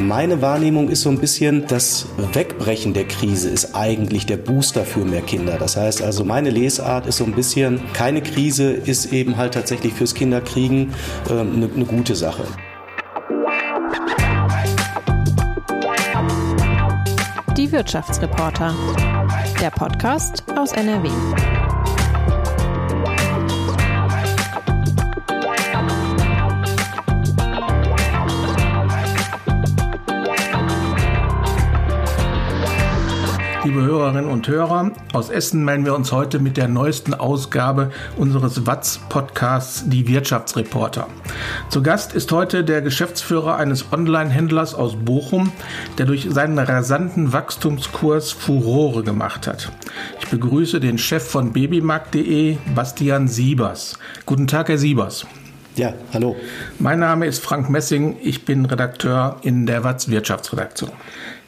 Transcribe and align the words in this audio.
Meine 0.00 0.42
Wahrnehmung 0.42 0.88
ist 0.88 1.02
so 1.02 1.10
ein 1.10 1.18
bisschen, 1.18 1.66
das 1.68 2.06
Wegbrechen 2.32 2.94
der 2.94 3.06
Krise 3.06 3.48
ist 3.48 3.74
eigentlich 3.74 4.26
der 4.26 4.36
Booster 4.36 4.84
für 4.84 5.04
mehr 5.04 5.22
Kinder. 5.22 5.56
Das 5.58 5.76
heißt 5.76 6.02
also, 6.02 6.24
meine 6.24 6.50
Lesart 6.50 7.06
ist 7.06 7.18
so 7.18 7.24
ein 7.24 7.32
bisschen, 7.32 7.80
keine 7.92 8.20
Krise 8.20 8.72
ist 8.72 9.12
eben 9.12 9.36
halt 9.36 9.54
tatsächlich 9.54 9.94
fürs 9.94 10.14
Kinderkriegen 10.14 10.92
eine 11.28 11.40
ähm, 11.40 11.70
ne 11.76 11.84
gute 11.84 12.16
Sache. 12.16 12.44
Die 17.56 17.70
Wirtschaftsreporter. 17.70 18.74
Der 19.60 19.70
Podcast 19.70 20.44
aus 20.56 20.72
NRW. 20.72 21.08
Hörerinnen 33.84 34.26
und 34.26 34.48
Hörer, 34.48 34.92
aus 35.12 35.28
Essen 35.28 35.64
melden 35.64 35.84
wir 35.84 35.94
uns 35.94 36.10
heute 36.10 36.38
mit 36.38 36.56
der 36.56 36.68
neuesten 36.68 37.12
Ausgabe 37.12 37.90
unseres 38.16 38.66
Watz-Podcasts 38.66 39.84
Die 39.86 40.08
Wirtschaftsreporter. 40.08 41.06
Zu 41.68 41.82
Gast 41.82 42.14
ist 42.14 42.32
heute 42.32 42.64
der 42.64 42.80
Geschäftsführer 42.80 43.56
eines 43.56 43.92
Online-Händlers 43.92 44.74
aus 44.74 44.96
Bochum, 44.96 45.52
der 45.98 46.06
durch 46.06 46.26
seinen 46.30 46.58
rasanten 46.58 47.32
Wachstumskurs 47.32 48.32
Furore 48.32 49.02
gemacht 49.02 49.46
hat. 49.46 49.70
Ich 50.20 50.28
begrüße 50.28 50.80
den 50.80 50.96
Chef 50.96 51.22
von 51.22 51.52
babymarkt.de, 51.52 52.56
Bastian 52.74 53.28
Siebers. 53.28 53.98
Guten 54.24 54.46
Tag, 54.46 54.68
Herr 54.68 54.78
Siebers. 54.78 55.26
Ja, 55.76 55.92
hallo. 56.12 56.36
Mein 56.78 57.00
Name 57.00 57.26
ist 57.26 57.42
Frank 57.42 57.68
Messing, 57.68 58.16
ich 58.22 58.44
bin 58.44 58.64
Redakteur 58.64 59.38
in 59.42 59.66
der 59.66 59.82
Watz 59.82 60.08
Wirtschaftsredaktion. 60.08 60.92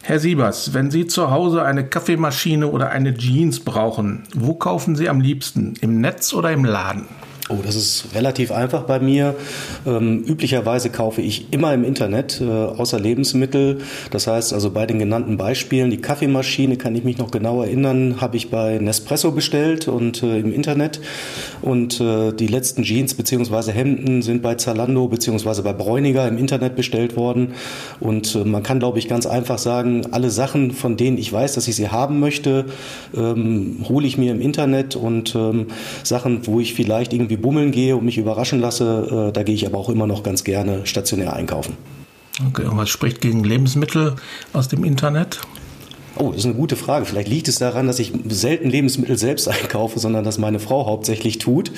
Herr 0.09 0.21
Siebers, 0.21 0.73
wenn 0.73 0.93
Sie 0.93 1.09
zu 1.09 1.33
Hause 1.33 1.65
eine 1.65 1.85
Kaffeemaschine 1.85 2.69
oder 2.69 2.91
eine 2.91 3.13
Jeans 3.15 3.59
brauchen, 3.59 4.23
wo 4.37 4.55
kaufen 4.55 4.95
Sie 4.95 5.09
am 5.09 5.21
liebsten? 5.21 5.75
Im 5.81 6.01
Netz 6.01 6.33
oder 6.33 6.53
im 6.53 6.65
Laden? 6.65 7.09
Oh, 7.49 7.59
das 7.65 7.77
ist 7.77 8.07
relativ 8.13 8.51
einfach 8.51 8.83
bei 8.83 8.99
mir. 8.99 9.37
Ähm, 9.87 10.25
üblicherweise 10.25 10.91
kaufe 10.91 11.23
ich 11.23 11.53
immer 11.53 11.73
im 11.75 11.85
Internet, 11.85 12.41
äh, 12.41 12.45
außer 12.45 12.99
Lebensmittel. 12.99 13.79
Das 14.11 14.27
heißt 14.27 14.53
also 14.53 14.73
bei 14.73 14.85
den 14.85 14.99
genannten 14.99 15.37
Beispielen, 15.37 15.91
die 15.91 15.99
Kaffeemaschine, 15.99 16.77
kann 16.77 16.97
ich 16.97 17.05
mich 17.05 17.19
noch 17.19 17.31
genau 17.31 17.63
erinnern, 17.63 18.21
habe 18.21 18.37
ich 18.37 18.51
bei 18.51 18.79
Nespresso 18.79 19.31
bestellt 19.31 19.87
und 19.87 20.25
äh, 20.25 20.41
im 20.41 20.53
Internet. 20.53 21.01
Und 21.63 22.01
äh, 22.01 22.33
die 22.33 22.49
letzten 22.49 22.83
Jeans 22.83 23.15
bzw. 23.15 23.71
Hemden 23.71 24.23
sind 24.23 24.43
bei 24.43 24.57
Zalando 24.57 25.07
bzw. 25.07 25.63
bei 25.63 25.73
Bräuniger 25.73 26.27
im 26.27 26.39
Internet 26.39 26.75
bestellt 26.75 27.17
worden. 27.17 27.53
Und 28.01 28.35
äh, 28.35 28.39
man 28.39 28.65
kann, 28.65 28.81
glaube 28.81 28.99
ich, 28.99 29.07
ganz 29.07 29.25
einfach 29.25 29.59
sagen, 29.59 30.03
alle 30.11 30.31
Sachen, 30.31 30.73
von 30.73 30.97
denen 30.97 31.17
ich 31.17 31.33
weiß, 31.33 31.55
dass 31.55 31.69
ich 31.69 31.77
sie 31.77 31.91
haben 31.91 32.19
möchte, 32.19 32.65
ähm, 33.17 33.85
hole 33.89 34.05
ich 34.05 34.19
mir 34.19 34.33
im 34.33 34.41
Internet 34.41 34.97
und 34.97 35.37
ähm, 35.37 35.67
Sachen, 36.03 36.45
wo 36.49 36.59
ich 36.59 36.75
vielleicht 36.75 37.13
irgendwie 37.13 37.36
irgendwie 37.37 37.43
bummeln 37.43 37.73
gehe 37.73 37.97
und 37.97 38.05
mich 38.05 38.19
überraschen 38.19 38.61
lasse, 38.61 39.29
äh, 39.29 39.33
da 39.33 39.43
gehe 39.43 39.55
ich 39.55 39.67
aber 39.67 39.79
auch 39.79 39.89
immer 39.89 40.07
noch 40.07 40.23
ganz 40.23 40.45
gerne 40.45 40.87
stationär 40.87 41.35
einkaufen. 41.35 41.77
Okay, 42.49 42.67
und 42.67 42.77
was 42.77 42.91
spricht 42.91 43.21
gegen 43.21 43.45
Lebensmittel 43.45 44.17
aus 44.53 44.69
dem 44.69 44.85
Internet? 44.85 45.41
Oh, 46.19 46.29
das 46.31 46.39
ist 46.39 46.45
eine 46.47 46.55
gute 46.55 46.77
Frage. 46.77 47.05
Vielleicht 47.05 47.29
liegt 47.29 47.47
es 47.47 47.59
daran, 47.59 47.87
dass 47.87 47.99
ich 47.99 48.11
selten 48.29 48.71
Lebensmittel 48.71 49.19
selbst 49.19 49.49
einkaufe, 49.49 49.99
sondern 49.99 50.25
dass 50.25 50.39
meine 50.39 50.59
Frau 50.59 50.87
hauptsächlich 50.87 51.37
tut. 51.39 51.73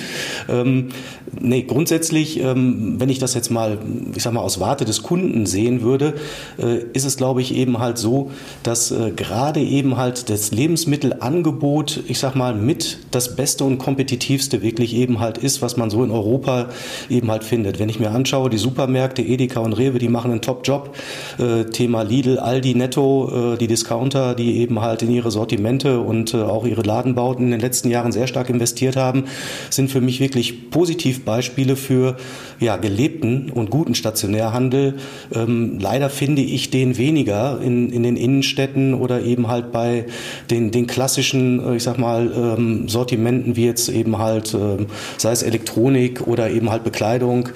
Ähm, 0.47 0.89
nee, 1.37 1.63
grundsätzlich, 1.63 2.39
ähm, 2.39 2.95
wenn 2.99 3.09
ich 3.09 3.19
das 3.19 3.33
jetzt 3.33 3.51
mal, 3.51 3.77
ich 4.15 4.23
sag 4.23 4.31
mal, 4.33 4.39
aus 4.39 4.61
Warte 4.61 4.85
des 4.85 5.03
Kunden 5.03 5.45
sehen 5.45 5.81
würde, 5.81 6.13
äh, 6.57 6.79
ist 6.93 7.03
es, 7.03 7.17
glaube 7.17 7.41
ich, 7.41 7.53
eben 7.53 7.79
halt 7.79 7.97
so, 7.97 8.31
dass 8.63 8.91
äh, 8.91 9.11
gerade 9.11 9.59
eben 9.59 9.97
halt 9.97 10.29
das 10.29 10.51
Lebensmittelangebot, 10.51 12.03
ich 12.07 12.19
sag 12.19 12.35
mal, 12.35 12.55
mit 12.55 12.99
das 13.11 13.35
Beste 13.35 13.65
und 13.65 13.77
Kompetitivste 13.77 14.61
wirklich 14.61 14.95
eben 14.95 15.19
halt 15.19 15.37
ist, 15.37 15.61
was 15.61 15.75
man 15.75 15.89
so 15.89 16.01
in 16.01 16.11
Europa 16.11 16.69
eben 17.09 17.29
halt 17.29 17.43
findet. 17.43 17.77
Wenn 17.77 17.89
ich 17.89 17.99
mir 17.99 18.11
anschaue, 18.11 18.49
die 18.49 18.57
Supermärkte, 18.57 19.21
Edeka 19.21 19.59
und 19.59 19.73
Rewe, 19.73 19.99
die 19.99 20.07
machen 20.07 20.31
einen 20.31 20.41
Top-Job. 20.41 20.95
Äh, 21.37 21.65
Thema 21.65 22.03
Lidl, 22.03 22.39
Aldi, 22.39 22.75
Netto, 22.75 23.53
äh, 23.53 23.57
die 23.57 23.67
Discounter, 23.67 24.28
die 24.35 24.57
eben 24.57 24.81
halt 24.81 25.01
in 25.01 25.11
ihre 25.11 25.31
Sortimente 25.31 25.99
und 25.99 26.33
äh, 26.33 26.37
auch 26.37 26.65
ihre 26.65 26.81
Ladenbauten 26.81 27.45
in 27.45 27.51
den 27.51 27.59
letzten 27.59 27.89
Jahren 27.89 28.11
sehr 28.11 28.27
stark 28.27 28.49
investiert 28.49 28.95
haben, 28.95 29.25
sind 29.69 29.89
für 29.91 30.01
mich 30.01 30.19
wirklich 30.19 30.69
Positivbeispiele 30.69 31.75
für 31.75 32.17
ja, 32.59 32.77
gelebten 32.77 33.51
und 33.51 33.69
guten 33.69 33.95
Stationärhandel. 33.95 34.95
Ähm, 35.33 35.79
leider 35.79 36.09
finde 36.09 36.41
ich 36.41 36.69
den 36.69 36.97
weniger 36.97 37.59
in, 37.61 37.91
in 37.91 38.03
den 38.03 38.17
Innenstädten 38.17 38.93
oder 38.93 39.21
eben 39.21 39.47
halt 39.47 39.71
bei 39.71 40.05
den, 40.49 40.71
den 40.71 40.87
klassischen, 40.87 41.63
äh, 41.65 41.75
ich 41.75 41.83
sag 41.83 41.97
mal, 41.97 42.31
ähm, 42.35 42.87
Sortimenten 42.89 43.55
wie 43.55 43.65
jetzt 43.65 43.89
eben 43.89 44.17
halt, 44.17 44.53
äh, 44.53 44.85
sei 45.17 45.31
es 45.31 45.43
Elektronik 45.43 46.27
oder 46.27 46.49
eben 46.49 46.69
halt 46.69 46.83
Bekleidung. 46.83 47.49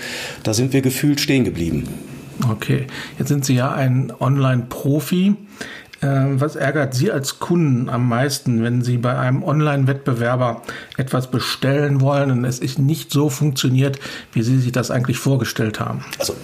Da 0.43 0.53
sind 0.53 0.73
wir 0.73 0.81
gefühlt 0.81 1.19
stehen 1.19 1.43
geblieben. 1.43 1.87
Okay, 2.49 2.87
jetzt 3.17 3.29
sind 3.29 3.45
Sie 3.45 3.55
ja 3.55 3.71
ein 3.71 4.11
Online-Profi. 4.19 5.35
Ähm, 6.03 6.41
was 6.41 6.55
ärgert 6.55 6.93
Sie 6.93 7.11
als 7.11 7.39
Kunden 7.39 7.89
am 7.89 8.07
meisten, 8.09 8.61
wenn 8.61 8.81
Sie 8.81 8.97
bei 8.97 9.17
einem 9.17 9.41
Online-Wettbewerber 9.41 10.61
etwas 10.97 11.31
bestellen 11.31 12.01
wollen 12.01 12.29
und 12.29 12.45
es 12.45 12.59
nicht 12.77 13.11
so 13.11 13.29
funktioniert, 13.29 13.99
wie 14.33 14.43
Sie 14.43 14.59
sich 14.59 14.73
das 14.73 14.91
eigentlich 14.91 15.17
vorgestellt 15.17 15.79
haben? 15.79 16.03
Also 16.19 16.35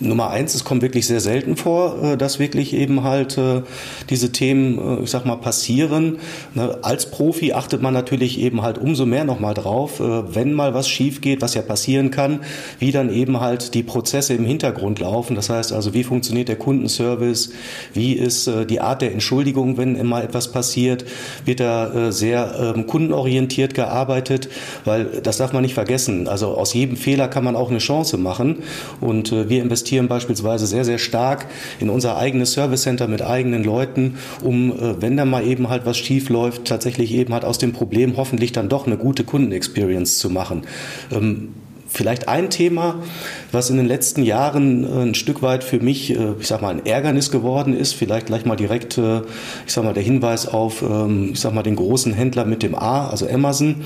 Nummer 0.00 0.30
eins, 0.30 0.54
es 0.54 0.64
kommt 0.64 0.82
wirklich 0.82 1.06
sehr 1.06 1.20
selten 1.20 1.56
vor, 1.56 2.02
äh, 2.02 2.16
dass 2.16 2.38
wirklich 2.38 2.74
eben 2.74 3.04
halt 3.04 3.38
äh, 3.38 3.62
diese 4.08 4.32
Themen, 4.32 4.78
äh, 4.78 5.02
ich 5.04 5.10
sag 5.10 5.24
mal, 5.24 5.36
passieren. 5.36 6.18
Ne, 6.54 6.78
als 6.82 7.10
Profi 7.10 7.52
achtet 7.52 7.82
man 7.82 7.94
natürlich 7.94 8.38
eben 8.38 8.62
halt 8.62 8.78
umso 8.78 9.06
mehr 9.06 9.24
nochmal 9.24 9.54
drauf, 9.54 10.00
wenn 10.00 10.52
mal 10.52 10.74
was 10.74 10.88
schief 10.88 11.20
geht, 11.20 11.42
was 11.42 11.54
ja 11.54 11.62
passieren 11.62 12.10
kann, 12.10 12.40
wie 12.78 12.92
dann 12.92 13.12
eben 13.12 13.40
halt 13.40 13.74
die 13.74 13.82
Prozesse 13.82 14.34
im 14.34 14.44
Hintergrund 14.44 14.98
laufen. 14.98 15.34
Das 15.36 15.50
heißt 15.50 15.72
also, 15.72 15.94
wie 15.94 16.04
funktioniert 16.04 16.48
der 16.48 16.56
Kundenservice, 16.56 17.52
wie 17.92 18.14
ist 18.14 18.50
die 18.68 18.80
Art 18.80 19.02
der 19.02 19.12
Entschuldigung, 19.12 19.76
wenn 19.76 20.06
mal 20.06 20.22
etwas 20.22 20.52
passiert, 20.52 21.04
wird 21.44 21.60
da 21.60 22.12
sehr 22.12 22.74
ähm, 22.76 22.86
kundenorientiert 22.86 23.74
gearbeitet, 23.74 24.48
weil 24.84 25.04
das 25.22 25.38
darf 25.38 25.52
man 25.52 25.62
nicht 25.62 25.74
vergessen. 25.74 26.28
Also 26.28 26.48
aus 26.48 26.74
jedem 26.74 26.96
Fehler 26.96 27.28
kann 27.28 27.44
man 27.44 27.56
auch 27.56 27.70
eine 27.70 27.78
Chance 27.78 28.16
machen 28.18 28.62
und 29.00 29.32
wir 29.32 29.62
investieren 29.70 30.08
beispielsweise 30.08 30.66
sehr, 30.66 30.84
sehr 30.84 30.98
stark 30.98 31.46
in 31.78 31.90
unser 31.90 32.16
eigenes 32.16 32.52
Service 32.52 32.82
Center 32.82 33.06
mit 33.06 33.22
eigenen 33.22 33.62
Leuten, 33.62 34.18
um, 34.42 34.72
äh, 34.72 35.00
wenn 35.00 35.16
da 35.16 35.24
mal 35.24 35.46
eben 35.46 35.68
halt 35.68 35.86
was 35.86 35.96
schief 35.96 36.28
läuft, 36.28 36.64
tatsächlich 36.64 37.12
eben 37.12 37.32
halt 37.32 37.44
aus 37.44 37.58
dem 37.58 37.72
Problem 37.72 38.16
hoffentlich 38.16 38.50
dann 38.50 38.68
doch 38.68 38.88
eine 38.88 38.96
gute 38.96 39.22
Kundenexperience 39.22 40.18
zu 40.18 40.28
machen. 40.28 40.62
Ähm, 41.12 41.50
vielleicht 41.86 42.26
ein 42.26 42.50
Thema, 42.50 42.96
was 43.52 43.70
in 43.70 43.76
den 43.76 43.86
letzten 43.86 44.24
Jahren 44.24 44.82
äh, 44.82 45.02
ein 45.02 45.14
Stück 45.14 45.40
weit 45.40 45.62
für 45.62 45.78
mich, 45.78 46.10
äh, 46.18 46.32
ich 46.40 46.48
sag 46.48 46.62
mal, 46.62 46.70
ein 46.74 46.84
Ärgernis 46.84 47.30
geworden 47.30 47.76
ist. 47.76 47.92
Vielleicht 47.92 48.26
gleich 48.26 48.44
mal 48.44 48.56
direkt, 48.56 48.98
ich 48.98 49.72
sag 49.72 49.84
mal, 49.84 49.94
der 49.94 50.02
Hinweis 50.02 50.48
auf, 50.48 50.82
ähm, 50.82 51.30
ich 51.32 51.40
sag 51.40 51.54
mal, 51.54 51.62
den 51.62 51.76
großen 51.76 52.12
Händler 52.12 52.44
mit 52.44 52.64
dem 52.64 52.74
A, 52.74 53.08
also 53.08 53.28
Amazon. 53.28 53.76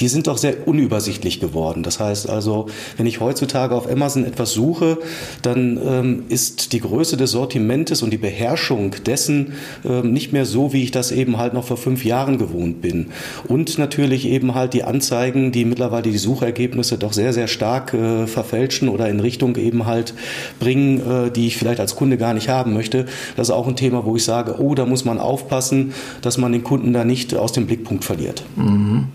Die 0.00 0.08
sind 0.08 0.26
doch 0.26 0.38
sehr 0.38 0.66
unübersichtlich 0.66 1.40
geworden. 1.40 1.82
Das 1.82 2.00
heißt 2.00 2.28
also, 2.28 2.66
wenn 2.96 3.06
ich 3.06 3.20
heutzutage 3.20 3.74
auf 3.74 3.90
Amazon 3.90 4.24
etwas 4.24 4.52
suche, 4.52 4.98
dann 5.42 5.80
ähm, 5.84 6.22
ist 6.28 6.72
die 6.72 6.80
Größe 6.80 7.16
des 7.16 7.32
Sortimentes 7.32 8.02
und 8.02 8.10
die 8.10 8.18
Beherrschung 8.18 8.94
dessen 9.04 9.54
ähm, 9.84 10.12
nicht 10.12 10.32
mehr 10.32 10.44
so, 10.44 10.72
wie 10.72 10.82
ich 10.82 10.90
das 10.90 11.10
eben 11.10 11.38
halt 11.38 11.54
noch 11.54 11.64
vor 11.64 11.76
fünf 11.76 12.04
Jahren 12.04 12.38
gewohnt 12.38 12.80
bin. 12.80 13.06
Und 13.46 13.78
natürlich 13.78 14.26
eben 14.26 14.54
halt 14.54 14.74
die 14.74 14.84
Anzeigen, 14.84 15.52
die 15.52 15.64
mittlerweile 15.64 16.02
die 16.02 16.18
Suchergebnisse 16.18 16.98
doch 16.98 17.12
sehr, 17.12 17.32
sehr 17.32 17.48
stark 17.48 17.94
äh, 17.94 18.26
verfälschen 18.26 18.88
oder 18.88 19.08
in 19.08 19.20
Richtung 19.20 19.56
eben 19.56 19.86
halt 19.86 20.14
bringen, 20.60 20.98
äh, 20.98 21.30
die 21.30 21.46
ich 21.46 21.56
vielleicht 21.56 21.80
als 21.80 21.96
Kunde 21.96 22.16
gar 22.18 22.34
nicht 22.34 22.48
haben 22.48 22.72
möchte. 22.72 23.06
Das 23.36 23.48
ist 23.48 23.54
auch 23.54 23.66
ein 23.66 23.76
Thema, 23.76 24.04
wo 24.04 24.16
ich 24.16 24.24
sage, 24.24 24.60
oh, 24.60 24.74
da 24.74 24.86
muss 24.86 25.04
man 25.04 25.18
aufpassen, 25.18 25.92
dass 26.22 26.38
man 26.38 26.52
den 26.52 26.64
Kunden 26.64 26.92
da 26.92 27.04
nicht 27.04 27.34
aus 27.34 27.52
dem 27.52 27.66
Blickpunkt 27.66 28.04
verliert. 28.04 28.44
Mhm. 28.56 29.06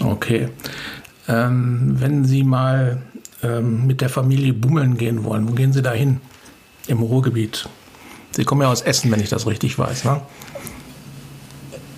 Okay. 0.00 0.48
Ähm, 1.28 1.96
wenn 1.98 2.24
Sie 2.24 2.44
mal 2.44 3.02
ähm, 3.42 3.86
mit 3.86 4.00
der 4.00 4.08
Familie 4.08 4.52
bummeln 4.52 4.96
gehen 4.96 5.24
wollen, 5.24 5.48
wo 5.48 5.52
gehen 5.52 5.72
Sie 5.72 5.82
da 5.82 5.92
hin? 5.92 6.20
Im 6.86 7.00
Ruhrgebiet. 7.00 7.68
Sie 8.30 8.44
kommen 8.44 8.62
ja 8.62 8.68
aus 8.68 8.82
Essen, 8.82 9.10
wenn 9.10 9.20
ich 9.20 9.28
das 9.28 9.46
richtig 9.46 9.78
weiß, 9.78 10.04
ne? 10.04 10.20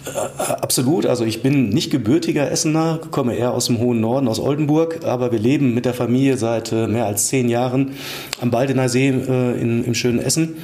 Äh, 0.06 0.52
Absolut. 0.68 1.06
Also 1.06 1.24
ich 1.24 1.42
bin 1.42 1.70
nicht 1.70 1.90
gebürtiger 1.90 2.50
Essener, 2.50 3.00
komme 3.10 3.34
eher 3.34 3.52
aus 3.52 3.66
dem 3.66 3.78
hohen 3.78 4.00
Norden, 4.00 4.28
aus 4.28 4.38
Oldenburg, 4.38 5.00
aber 5.04 5.32
wir 5.32 5.38
leben 5.38 5.74
mit 5.74 5.84
der 5.84 5.94
Familie 5.94 6.36
seit 6.36 6.72
äh, 6.72 6.86
mehr 6.86 7.06
als 7.06 7.28
zehn 7.28 7.48
Jahren 7.48 7.92
am 8.40 8.50
Baldener 8.50 8.88
See 8.88 9.08
äh, 9.08 9.60
in, 9.60 9.84
im 9.84 9.94
schönen 9.94 10.18
Essen. 10.18 10.56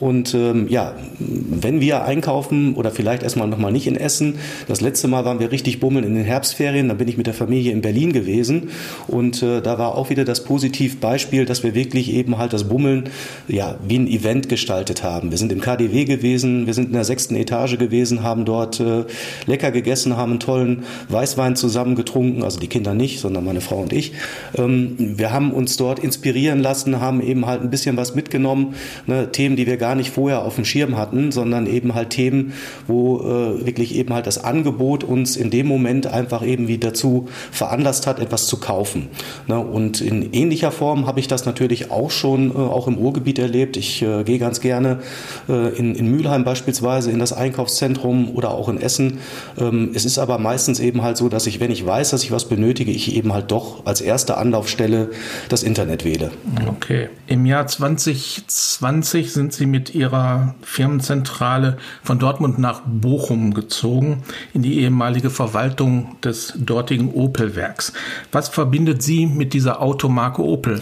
Und 0.00 0.34
ähm, 0.34 0.66
ja, 0.68 0.94
wenn 1.18 1.80
wir 1.80 2.04
einkaufen 2.04 2.74
oder 2.74 2.90
vielleicht 2.90 3.22
erstmal 3.22 3.46
nochmal 3.46 3.70
nicht 3.70 3.86
in 3.86 3.96
Essen, 3.96 4.34
das 4.66 4.80
letzte 4.80 5.06
Mal 5.06 5.24
waren 5.24 5.38
wir 5.38 5.52
richtig 5.52 5.78
bummeln 5.78 6.04
in 6.04 6.16
den 6.16 6.24
Herbstferien, 6.24 6.88
da 6.88 6.94
bin 6.94 7.06
ich 7.06 7.16
mit 7.16 7.28
der 7.28 7.34
Familie 7.34 7.70
in 7.70 7.82
Berlin 7.82 8.12
gewesen 8.12 8.70
und 9.06 9.42
äh, 9.44 9.60
da 9.60 9.78
war 9.78 9.94
auch 9.94 10.10
wieder 10.10 10.24
das 10.24 10.42
Positivbeispiel, 10.42 11.44
dass 11.44 11.62
wir 11.62 11.76
wirklich 11.76 12.12
eben 12.12 12.36
halt 12.36 12.52
das 12.52 12.64
Bummeln 12.64 13.10
ja 13.46 13.76
wie 13.86 13.96
ein 13.96 14.08
Event 14.08 14.48
gestaltet 14.48 15.04
haben. 15.04 15.30
Wir 15.30 15.38
sind 15.38 15.52
im 15.52 15.60
KDW 15.60 16.04
gewesen, 16.04 16.66
wir 16.66 16.74
sind 16.74 16.86
in 16.88 16.94
der 16.94 17.04
sechsten 17.04 17.36
Etage 17.36 17.78
gewesen, 17.78 18.24
haben 18.24 18.44
dort 18.44 18.80
äh, 18.82 19.04
lecker 19.46 19.70
gegessen, 19.70 20.16
haben 20.16 20.32
einen 20.32 20.40
tollen 20.40 20.84
Weißwein 21.08 21.56
zusammen 21.56 21.94
getrunken, 21.94 22.42
also 22.42 22.60
die 22.60 22.66
Kinder 22.68 22.94
nicht, 22.94 23.20
sondern 23.20 23.44
meine 23.44 23.60
Frau 23.60 23.76
und 23.76 23.92
ich. 23.92 24.12
Ähm, 24.56 24.96
wir 24.98 25.32
haben 25.32 25.52
uns 25.52 25.76
dort 25.76 25.98
inspirieren 25.98 26.60
lassen, 26.60 27.00
haben 27.00 27.22
eben 27.22 27.46
halt 27.46 27.62
ein 27.62 27.70
bisschen 27.70 27.96
was 27.96 28.14
mitgenommen, 28.14 28.74
ne, 29.06 29.30
Themen, 29.32 29.56
die 29.56 29.66
wir 29.66 29.76
gar 29.76 29.94
nicht 29.94 30.10
vorher 30.10 30.44
auf 30.44 30.56
dem 30.56 30.64
Schirm 30.64 30.96
hatten, 30.96 31.32
sondern 31.32 31.66
eben 31.66 31.94
halt 31.94 32.10
Themen, 32.10 32.52
wo 32.86 33.20
äh, 33.20 33.66
wirklich 33.66 33.94
eben 33.94 34.12
halt 34.12 34.26
das 34.26 34.42
Angebot 34.42 35.04
uns 35.04 35.36
in 35.36 35.50
dem 35.50 35.66
Moment 35.66 36.06
einfach 36.06 36.44
eben 36.44 36.68
wie 36.68 36.78
dazu 36.78 37.28
veranlasst 37.50 38.06
hat, 38.06 38.18
etwas 38.18 38.46
zu 38.46 38.58
kaufen. 38.58 39.08
Ne, 39.46 39.58
und 39.58 40.00
in 40.00 40.32
ähnlicher 40.32 40.70
Form 40.72 41.06
habe 41.06 41.20
ich 41.20 41.28
das 41.28 41.46
natürlich 41.46 41.90
auch 41.90 42.10
schon 42.10 42.50
äh, 42.50 42.54
auch 42.54 42.88
im 42.88 42.94
Ruhrgebiet 42.94 43.38
erlebt. 43.38 43.76
Ich 43.76 44.02
äh, 44.02 44.24
gehe 44.24 44.38
ganz 44.38 44.60
gerne 44.60 45.00
äh, 45.48 45.76
in, 45.76 45.94
in 45.94 46.10
Mülheim 46.10 46.44
beispielsweise 46.44 47.10
in 47.10 47.18
das 47.18 47.32
Einkaufszentrum 47.32 48.30
oder 48.34 48.52
auch 48.52 48.68
in 48.72 48.80
Essen 48.80 49.18
ähm, 49.58 49.90
es 49.94 50.04
ist 50.04 50.18
aber 50.18 50.38
meistens 50.38 50.80
eben 50.80 51.02
halt 51.02 51.16
so, 51.16 51.28
dass 51.28 51.46
ich, 51.46 51.60
wenn 51.60 51.70
ich 51.70 51.84
weiß, 51.84 52.10
dass 52.10 52.24
ich 52.24 52.32
was 52.32 52.48
benötige, 52.48 52.90
ich 52.90 53.14
eben 53.14 53.32
halt 53.32 53.50
doch 53.50 53.86
als 53.86 54.00
erste 54.00 54.36
Anlaufstelle 54.36 55.10
das 55.48 55.62
Internet 55.62 56.04
wähle. 56.04 56.30
Okay. 56.66 57.08
Im 57.26 57.46
Jahr 57.46 57.66
2020 57.66 59.32
sind 59.32 59.52
Sie 59.52 59.66
mit 59.66 59.94
Ihrer 59.94 60.54
Firmenzentrale 60.62 61.78
von 62.02 62.18
Dortmund 62.18 62.58
nach 62.58 62.82
Bochum 62.86 63.54
gezogen, 63.54 64.22
in 64.54 64.62
die 64.62 64.80
ehemalige 64.80 65.30
Verwaltung 65.30 66.16
des 66.22 66.54
dortigen 66.56 67.12
Opel-Werks. 67.12 67.92
Was 68.30 68.48
verbindet 68.48 69.02
Sie 69.02 69.26
mit 69.26 69.52
dieser 69.52 69.80
Automarke 69.80 70.42
Opel? 70.42 70.80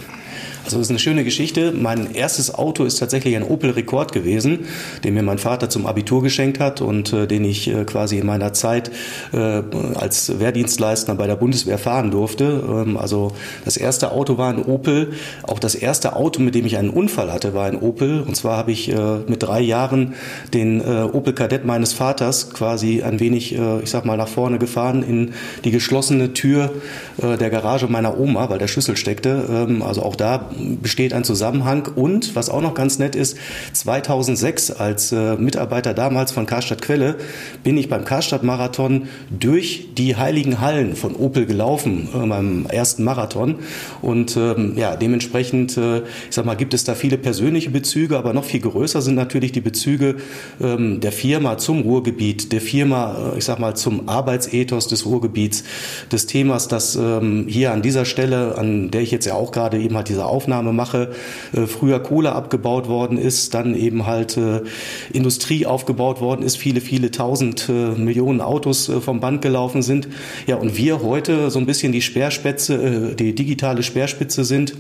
Also 0.65 0.77
das 0.77 0.87
ist 0.87 0.91
eine 0.91 0.99
schöne 0.99 1.25
Geschichte. 1.25 1.73
Mein 1.73 2.15
erstes 2.15 2.55
Auto 2.55 2.85
ist 2.85 2.99
tatsächlich 2.99 3.35
ein 3.35 3.43
Opel 3.43 3.71
Rekord 3.71 4.13
gewesen, 4.13 4.67
den 5.05 5.15
mir 5.15 5.23
mein 5.23 5.39
Vater 5.39 5.71
zum 5.71 5.87
Abitur 5.87 6.23
geschenkt 6.23 6.61
hat 6.61 6.81
und 6.81 7.13
äh, 7.13 7.27
den 7.27 7.45
ich 7.45 7.69
äh, 7.69 7.85
quasi 7.85 8.19
in 8.19 8.27
meiner 8.27 8.53
Zeit 8.53 8.91
äh, 9.33 9.63
als 9.95 10.39
Wehrdienstleister 10.39 11.15
bei 11.15 11.27
der 11.27 11.37
Bundeswehr 11.37 11.79
fahren 11.79 12.11
durfte. 12.11 12.63
Ähm, 12.69 12.97
also 12.97 13.33
das 13.65 13.77
erste 13.77 14.13
Auto 14.13 14.37
war 14.39 14.53
ein 14.53 14.63
Opel. 14.63 15.13
Auch 15.43 15.59
das 15.59 15.75
erste 15.75 16.15
Auto, 16.15 16.43
mit 16.43 16.55
dem 16.55 16.67
ich 16.67 16.77
einen 16.77 16.91
Unfall 16.91 17.33
hatte, 17.33 17.55
war 17.55 17.67
ein 17.67 17.81
Opel. 17.81 18.21
Und 18.21 18.37
zwar 18.37 18.57
habe 18.59 18.71
ich 18.73 18.91
äh, 18.91 19.19
mit 19.27 19.43
drei 19.43 19.61
Jahren 19.61 20.15
den 20.53 20.81
äh, 20.81 21.03
Opel 21.11 21.33
Kadett 21.33 21.65
meines 21.65 21.95
Vaters 21.95 22.51
quasi 22.51 23.03
ein 23.03 23.19
wenig, 23.19 23.57
äh, 23.57 23.81
ich 23.81 23.91
sag 23.91 24.05
mal, 24.05 24.17
nach 24.17 24.29
vorne 24.29 24.59
gefahren 24.59 25.03
in 25.03 25.33
die 25.65 25.71
geschlossene 25.71 26.33
Tür 26.33 26.71
der 27.19 27.51
Garage 27.51 27.87
meiner 27.89 28.19
Oma, 28.19 28.49
weil 28.49 28.59
der 28.59 28.69
Schlüssel 28.69 28.97
steckte. 28.97 29.45
Ähm, 29.51 29.83
also 29.83 30.03
auch 30.03 30.17
da 30.17 30.50
besteht 30.81 31.13
ein 31.13 31.25
Zusammenhang. 31.25 31.89
Und 31.95 32.35
was 32.37 32.51
auch 32.51 32.63
noch 32.63 32.75
ganz 32.75 32.99
nett 32.99 33.15
ist, 33.15 33.37
2006 33.73 34.71
als 34.71 35.13
äh, 35.13 35.37
Mitarbeiter 35.37 35.95
damals 35.95 36.33
von 36.33 36.47
Karstadt 36.47 36.83
Quelle 36.83 37.17
bin 37.63 37.77
ich 37.77 37.89
beim 37.89 38.05
Karstadt 38.05 38.43
Marathon 38.43 39.09
durch 39.31 39.89
die 39.97 40.17
heiligen 40.17 40.61
Hallen 40.61 40.97
von 40.97 41.15
Opel 41.17 41.47
gelaufen, 41.47 42.09
äh, 42.15 42.27
beim 42.27 42.67
ersten 42.67 43.05
Marathon. 43.05 43.57
Und 44.03 44.37
ähm, 44.37 44.75
ja, 44.77 44.97
dementsprechend, 44.97 45.77
äh, 45.77 45.99
ich 45.99 46.05
sag 46.31 46.45
mal, 46.45 46.57
gibt 46.57 46.75
es 46.75 46.85
da 46.85 46.95
viele 46.95 47.19
persönliche 47.19 47.71
Bezüge, 47.71 48.19
aber 48.19 48.33
noch 48.33 48.45
viel 48.45 48.61
größer 48.61 49.03
sind 49.03 49.15
natürlich 49.15 49.53
die 49.53 49.61
Bezüge 49.61 50.17
ähm, 50.61 51.01
der 51.01 51.13
Firma 51.13 51.59
zum 51.59 51.83
Ruhrgebiet, 51.83 52.53
der 52.53 52.61
Firma, 52.61 53.33
äh, 53.35 53.39
ich 53.39 53.45
sag 53.45 53.59
mal, 53.59 53.75
zum 53.75 54.09
Arbeitsethos 54.09 54.89
des 54.89 55.07
Ruhrgebiets, 55.07 55.65
des 56.11 56.27
Themas, 56.27 56.69
das 56.69 56.97
ähm, 56.97 57.47
hier 57.49 57.73
an 57.73 57.83
dieser 57.83 58.05
Stelle, 58.05 58.57
an 58.57 58.91
der 58.91 59.03
ich 59.03 59.11
jetzt 59.11 59.27
ja 59.27 59.35
auch 59.35 59.53
gerade 59.53 59.79
eben 59.79 59.97
halt 59.97 60.09
diese 60.09 60.25
Aufnahme 60.41 60.73
mache, 60.73 61.11
äh, 61.53 61.67
früher 61.67 62.01
Kohle 62.01 62.33
abgebaut 62.33 62.89
worden 62.89 63.19
ist, 63.19 63.53
dann 63.53 63.75
eben 63.75 64.07
halt 64.07 64.39
äh, 64.39 64.63
Industrie 65.13 65.67
aufgebaut 65.67 66.23
worden 66.23 66.43
ist, 66.43 66.57
viele, 66.57 66.81
viele 66.81 67.11
tausend 67.11 67.69
äh, 67.69 67.73
Millionen 67.73 68.41
Autos 68.41 68.91
vom 69.05 69.21
Band 69.21 69.43
gelaufen 69.43 69.83
sind. 69.83 70.09
Ja, 70.47 70.57
und 70.57 70.79
wir 70.79 71.03
heute 71.03 71.51
so 71.51 71.59
ein 71.59 71.67
bisschen 71.67 71.93
die 71.93 72.01
Speerspitze, 72.01 73.15
die 73.19 73.35
digitale 73.35 73.83
Speerspitze 73.83 74.45
sind 74.45 74.75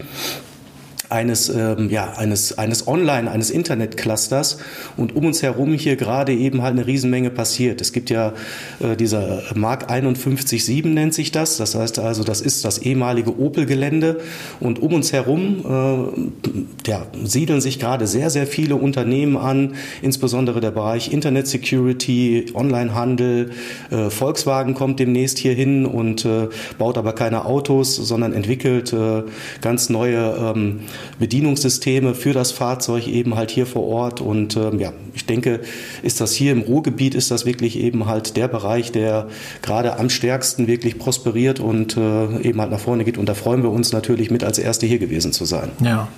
eines, 1.10 1.48
ähm, 1.48 1.90
ja, 1.90 2.12
eines, 2.16 2.58
eines 2.58 2.86
Online, 2.86 3.30
eines 3.30 3.50
Internet-Clusters 3.50 4.58
und 4.96 5.14
um 5.16 5.26
uns 5.26 5.42
herum 5.42 5.72
hier 5.72 5.96
gerade 5.96 6.32
eben 6.32 6.62
halt 6.62 6.72
eine 6.72 6.86
Riesenmenge 6.86 7.30
passiert. 7.30 7.80
Es 7.80 7.92
gibt 7.92 8.10
ja 8.10 8.32
äh, 8.80 8.96
dieser 8.96 9.42
Mark 9.54 9.90
51.7 9.90 10.86
nennt 10.88 11.14
sich 11.14 11.32
das. 11.32 11.56
Das 11.56 11.74
heißt 11.74 11.98
also, 11.98 12.24
das 12.24 12.40
ist 12.40 12.64
das 12.64 12.78
ehemalige 12.78 13.38
Opel-Gelände 13.38 14.20
und 14.60 14.80
um 14.80 14.94
uns 14.94 15.12
herum 15.12 15.64
äh, 15.64 16.88
ja, 16.88 17.06
siedeln 17.24 17.60
sich 17.60 17.78
gerade 17.78 18.06
sehr, 18.06 18.30
sehr 18.30 18.46
viele 18.46 18.76
Unternehmen 18.76 19.36
an, 19.36 19.74
insbesondere 20.02 20.60
der 20.60 20.70
Bereich 20.70 21.12
Internet 21.12 21.46
Security, 21.46 22.46
Onlinehandel. 22.54 23.50
Äh, 23.90 24.10
Volkswagen 24.10 24.74
kommt 24.74 25.00
demnächst 25.00 25.38
hier 25.38 25.54
hin 25.54 25.86
und 25.86 26.24
äh, 26.24 26.48
baut 26.78 26.98
aber 26.98 27.12
keine 27.14 27.44
Autos, 27.44 27.96
sondern 27.96 28.32
entwickelt 28.32 28.92
äh, 28.92 29.22
ganz 29.60 29.88
neue 29.88 30.54
ähm, 30.54 30.80
Bedienungssysteme 31.18 32.14
für 32.14 32.32
das 32.32 32.52
Fahrzeug 32.52 33.06
eben 33.08 33.36
halt 33.36 33.50
hier 33.50 33.66
vor 33.66 33.86
Ort. 33.86 34.20
Und 34.20 34.56
ähm, 34.56 34.78
ja, 34.78 34.92
ich 35.14 35.26
denke, 35.26 35.60
ist 36.02 36.20
das 36.20 36.32
hier 36.32 36.52
im 36.52 36.60
Ruhrgebiet, 36.60 37.14
ist 37.14 37.30
das 37.30 37.46
wirklich 37.46 37.78
eben 37.78 38.06
halt 38.06 38.36
der 38.36 38.48
Bereich, 38.48 38.92
der 38.92 39.28
gerade 39.62 39.98
am 39.98 40.10
stärksten 40.10 40.66
wirklich 40.66 40.98
prosperiert 40.98 41.60
und 41.60 41.96
äh, 41.96 42.40
eben 42.42 42.60
halt 42.60 42.70
nach 42.70 42.80
vorne 42.80 43.04
geht. 43.04 43.18
Und 43.18 43.28
da 43.28 43.34
freuen 43.34 43.62
wir 43.62 43.70
uns 43.70 43.92
natürlich 43.92 44.30
mit 44.30 44.44
als 44.44 44.58
Erste 44.58 44.86
hier 44.86 44.98
gewesen 44.98 45.32
zu 45.32 45.44
sein. 45.44 45.70
Ja. 45.80 46.08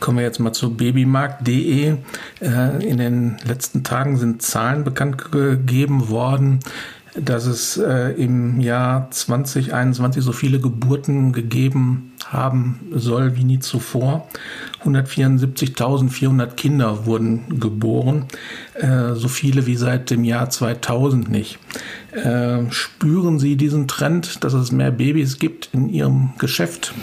Kommen 0.00 0.18
wir 0.18 0.24
jetzt 0.24 0.38
mal 0.38 0.52
zu 0.52 0.74
babymarkt.de. 0.74 1.96
Äh, 2.40 2.86
in 2.86 2.98
den 2.98 3.36
letzten 3.44 3.82
Tagen 3.82 4.16
sind 4.16 4.42
Zahlen 4.42 4.84
bekannt 4.84 5.32
gegeben 5.32 6.08
worden, 6.08 6.60
dass 7.16 7.46
es 7.46 7.76
äh, 7.76 8.12
im 8.12 8.60
Jahr 8.60 9.10
2021 9.10 10.22
so 10.22 10.32
viele 10.32 10.60
Geburten 10.60 11.32
gegeben 11.32 12.07
haben 12.32 12.80
soll 12.94 13.36
wie 13.36 13.44
nie 13.44 13.58
zuvor. 13.58 14.28
174.400 14.84 16.54
Kinder 16.54 17.06
wurden 17.06 17.60
geboren, 17.60 18.26
äh, 18.74 19.14
so 19.14 19.28
viele 19.28 19.66
wie 19.66 19.76
seit 19.76 20.10
dem 20.10 20.24
Jahr 20.24 20.50
2000 20.50 21.30
nicht. 21.30 21.58
Äh, 22.12 22.70
spüren 22.70 23.38
Sie 23.38 23.56
diesen 23.56 23.88
Trend, 23.88 24.44
dass 24.44 24.54
es 24.54 24.72
mehr 24.72 24.90
Babys 24.90 25.38
gibt 25.38 25.70
in 25.72 25.88
Ihrem 25.88 26.30
Geschäft? 26.38 26.94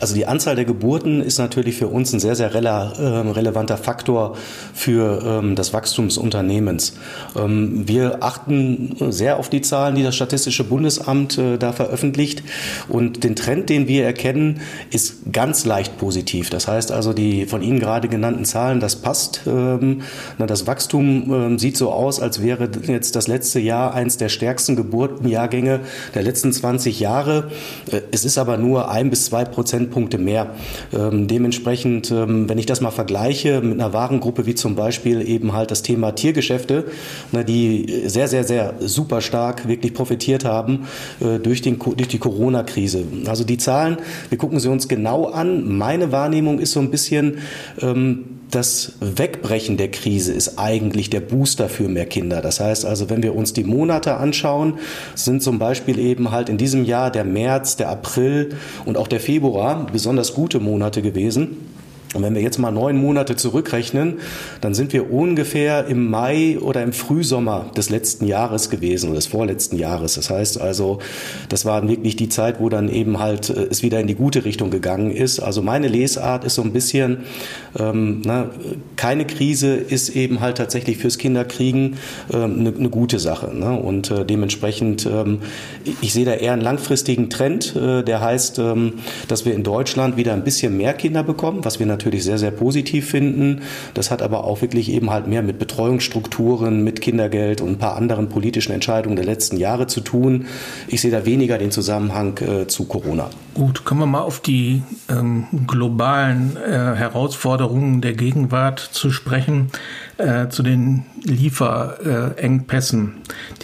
Also 0.00 0.14
die 0.14 0.26
Anzahl 0.26 0.54
der 0.54 0.64
Geburten 0.64 1.20
ist 1.20 1.38
natürlich 1.38 1.76
für 1.76 1.88
uns 1.88 2.12
ein 2.12 2.20
sehr, 2.20 2.36
sehr 2.36 2.54
rele 2.54 2.68
äh, 2.68 3.30
relevanter 3.30 3.76
Faktor 3.76 4.36
für 4.72 5.22
ähm, 5.24 5.56
das 5.56 5.72
Wachstum 5.72 6.08
des 6.08 6.18
Unternehmens. 6.18 6.94
Ähm, 7.36 7.88
wir 7.88 8.18
achten 8.22 8.96
sehr 9.10 9.38
auf 9.38 9.48
die 9.48 9.60
Zahlen, 9.60 9.96
die 9.96 10.02
das 10.02 10.14
Statistische 10.14 10.64
Bundesamt 10.64 11.38
äh, 11.38 11.58
da 11.58 11.72
veröffentlicht. 11.72 12.42
Und 12.88 13.24
den 13.24 13.34
Trend, 13.34 13.70
den 13.70 13.88
wir 13.88 14.04
erkennen, 14.04 14.60
ist 14.90 15.32
ganz 15.32 15.64
leicht 15.64 15.98
positiv. 15.98 16.50
Das 16.50 16.68
heißt 16.68 16.92
also, 16.92 17.12
die 17.12 17.46
von 17.46 17.62
Ihnen 17.62 17.80
gerade 17.80 18.08
genannten 18.08 18.44
Zahlen, 18.44 18.80
das 18.80 18.96
passt. 18.96 19.42
Ähm, 19.46 20.02
das 20.38 20.66
Wachstum 20.66 21.32
ähm, 21.32 21.58
sieht 21.58 21.76
so 21.76 21.90
aus, 21.90 22.20
als 22.20 22.42
wäre 22.42 22.68
jetzt 22.86 23.16
das 23.16 23.26
letzte 23.26 23.58
Jahr 23.58 23.94
eins 23.94 24.16
der 24.16 24.28
stärksten 24.28 24.76
Geburtenjahrgänge 24.76 25.80
der 26.14 26.22
letzten 26.22 26.52
20 26.52 27.00
Jahre. 27.00 27.50
Äh, 27.90 28.02
es 28.12 28.24
ist 28.24 28.38
aber 28.38 28.58
nur 28.58 28.90
ein 28.90 29.10
bis 29.10 29.24
zwei 29.24 29.44
Prozent 29.44 29.87
Prozentpunkte 29.88 30.18
mehr. 30.18 30.54
Ähm, 30.92 31.26
dementsprechend, 31.26 32.10
ähm, 32.10 32.48
wenn 32.48 32.58
ich 32.58 32.66
das 32.66 32.80
mal 32.80 32.90
vergleiche 32.90 33.60
mit 33.60 33.80
einer 33.80 33.92
Warengruppe 33.92 34.46
wie 34.46 34.54
zum 34.54 34.74
Beispiel 34.76 35.26
eben 35.26 35.52
halt 35.52 35.70
das 35.70 35.82
Thema 35.82 36.12
Tiergeschäfte, 36.12 36.84
na, 37.32 37.42
die 37.42 38.04
sehr, 38.06 38.28
sehr, 38.28 38.44
sehr 38.44 38.74
super 38.80 39.20
stark 39.20 39.66
wirklich 39.66 39.94
profitiert 39.94 40.44
haben 40.44 40.86
äh, 41.20 41.38
durch, 41.38 41.62
den, 41.62 41.78
durch 41.78 42.08
die 42.08 42.18
Corona-Krise. 42.18 43.04
Also 43.26 43.44
die 43.44 43.58
Zahlen, 43.58 43.98
wir 44.28 44.38
gucken 44.38 44.60
sie 44.60 44.68
uns 44.68 44.88
genau 44.88 45.26
an. 45.26 45.76
Meine 45.76 46.12
Wahrnehmung 46.12 46.58
ist 46.58 46.72
so 46.72 46.80
ein 46.80 46.90
bisschen, 46.90 47.38
ähm, 47.80 48.37
das 48.50 48.92
Wegbrechen 49.00 49.76
der 49.76 49.90
Krise 49.90 50.32
ist 50.32 50.58
eigentlich 50.58 51.10
der 51.10 51.20
Booster 51.20 51.68
für 51.68 51.88
mehr 51.88 52.06
Kinder. 52.06 52.40
Das 52.40 52.60
heißt 52.60 52.84
also, 52.84 53.10
wenn 53.10 53.22
wir 53.22 53.34
uns 53.34 53.52
die 53.52 53.64
Monate 53.64 54.16
anschauen, 54.16 54.78
sind 55.14 55.42
zum 55.42 55.58
Beispiel 55.58 55.98
eben 55.98 56.30
halt 56.30 56.48
in 56.48 56.58
diesem 56.58 56.84
Jahr 56.84 57.10
der 57.10 57.24
März, 57.24 57.76
der 57.76 57.90
April 57.90 58.56
und 58.84 58.96
auch 58.96 59.08
der 59.08 59.20
Februar 59.20 59.86
besonders 59.92 60.34
gute 60.34 60.60
Monate 60.60 61.02
gewesen. 61.02 61.67
Und 62.14 62.22
wenn 62.22 62.34
wir 62.34 62.40
jetzt 62.40 62.58
mal 62.58 62.70
neun 62.70 62.96
Monate 62.96 63.36
zurückrechnen, 63.36 64.20
dann 64.62 64.72
sind 64.72 64.94
wir 64.94 65.12
ungefähr 65.12 65.86
im 65.86 66.08
Mai 66.08 66.58
oder 66.58 66.82
im 66.82 66.94
Frühsommer 66.94 67.66
des 67.76 67.90
letzten 67.90 68.26
Jahres 68.26 68.70
gewesen 68.70 69.10
oder 69.10 69.16
des 69.16 69.26
vorletzten 69.26 69.76
Jahres. 69.76 70.14
Das 70.14 70.30
heißt 70.30 70.58
also, 70.58 71.00
das 71.50 71.66
war 71.66 71.86
wirklich 71.86 72.16
die 72.16 72.30
Zeit, 72.30 72.60
wo 72.60 72.70
dann 72.70 72.88
eben 72.88 73.18
halt 73.18 73.50
äh, 73.50 73.66
es 73.70 73.82
wieder 73.82 74.00
in 74.00 74.06
die 74.06 74.14
gute 74.14 74.46
Richtung 74.46 74.70
gegangen 74.70 75.10
ist. 75.10 75.40
Also 75.40 75.60
meine 75.60 75.86
Lesart 75.86 76.44
ist 76.44 76.54
so 76.54 76.62
ein 76.62 76.72
bisschen, 76.72 77.18
ähm, 77.78 78.22
na, 78.24 78.48
keine 78.96 79.26
Krise 79.26 79.74
ist 79.74 80.08
eben 80.08 80.40
halt 80.40 80.56
tatsächlich 80.56 80.96
fürs 80.96 81.18
Kinderkriegen 81.18 81.98
ähm, 82.32 82.60
eine, 82.60 82.74
eine 82.74 82.88
gute 82.88 83.18
Sache. 83.18 83.54
Ne? 83.54 83.78
Und 83.78 84.10
äh, 84.10 84.24
dementsprechend, 84.24 85.04
ähm, 85.04 85.40
ich 86.00 86.14
sehe 86.14 86.24
da 86.24 86.32
eher 86.32 86.54
einen 86.54 86.62
langfristigen 86.62 87.28
Trend, 87.28 87.76
äh, 87.76 88.02
der 88.02 88.22
heißt, 88.22 88.58
ähm, 88.60 88.94
dass 89.28 89.44
wir 89.44 89.52
in 89.52 89.62
Deutschland 89.62 90.16
wieder 90.16 90.32
ein 90.32 90.42
bisschen 90.42 90.74
mehr 90.74 90.94
Kinder 90.94 91.22
bekommen, 91.22 91.66
was 91.66 91.78
wir 91.78 91.84
natürlich 91.84 91.97
sehr, 92.02 92.38
sehr 92.38 92.50
positiv 92.50 93.08
finden. 93.08 93.62
Das 93.94 94.10
hat 94.10 94.22
aber 94.22 94.44
auch 94.44 94.62
wirklich 94.62 94.90
eben 94.90 95.10
halt 95.10 95.26
mehr 95.26 95.42
mit 95.42 95.58
Betreuungsstrukturen, 95.58 96.82
mit 96.82 97.00
Kindergeld 97.00 97.60
und 97.60 97.70
ein 97.70 97.78
paar 97.78 97.96
anderen 97.96 98.28
politischen 98.28 98.72
Entscheidungen 98.72 99.16
der 99.16 99.24
letzten 99.24 99.56
Jahre 99.56 99.86
zu 99.86 100.00
tun. 100.00 100.46
Ich 100.88 101.00
sehe 101.00 101.10
da 101.10 101.24
weniger 101.24 101.58
den 101.58 101.70
Zusammenhang 101.70 102.38
äh, 102.38 102.66
zu 102.66 102.84
Corona. 102.86 103.30
Gut, 103.54 103.84
kommen 103.84 104.00
wir 104.00 104.06
mal 104.06 104.20
auf 104.20 104.40
die 104.40 104.82
ähm, 105.08 105.46
globalen 105.66 106.56
äh, 106.56 106.70
Herausforderungen 106.70 108.00
der 108.00 108.12
Gegenwart 108.12 108.78
zu 108.78 109.10
sprechen, 109.10 109.72
äh, 110.16 110.48
zu 110.48 110.62
den 110.62 111.06
Lieferengpässen. 111.24 113.14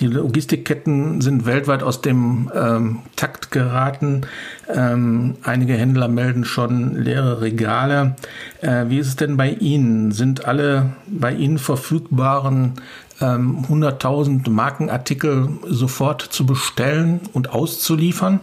die 0.00 0.06
Logistikketten 0.06 1.20
sind 1.20 1.46
weltweit 1.46 1.82
aus 1.84 2.00
dem 2.00 2.50
ähm, 2.54 3.00
Takt 3.14 3.52
geraten. 3.52 4.22
Ähm, 4.68 5.36
einige 5.42 5.74
Händler 5.74 6.08
melden 6.08 6.44
schon 6.44 7.02
leere 7.02 7.40
Regale. 7.40 8.16
Äh, 8.60 8.86
wie 8.88 8.98
ist 8.98 9.08
es 9.08 9.16
denn 9.16 9.36
bei 9.36 9.50
Ihnen? 9.50 10.12
Sind 10.12 10.46
alle 10.46 10.92
bei 11.06 11.32
Ihnen 11.32 11.58
verfügbaren 11.58 12.74
100.000 13.20 14.46
ähm, 14.46 14.54
Markenartikel 14.54 15.48
sofort 15.68 16.22
zu 16.22 16.46
bestellen 16.46 17.20
und 17.32 17.50
auszuliefern? 17.50 18.40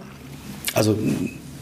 Also 0.73 0.97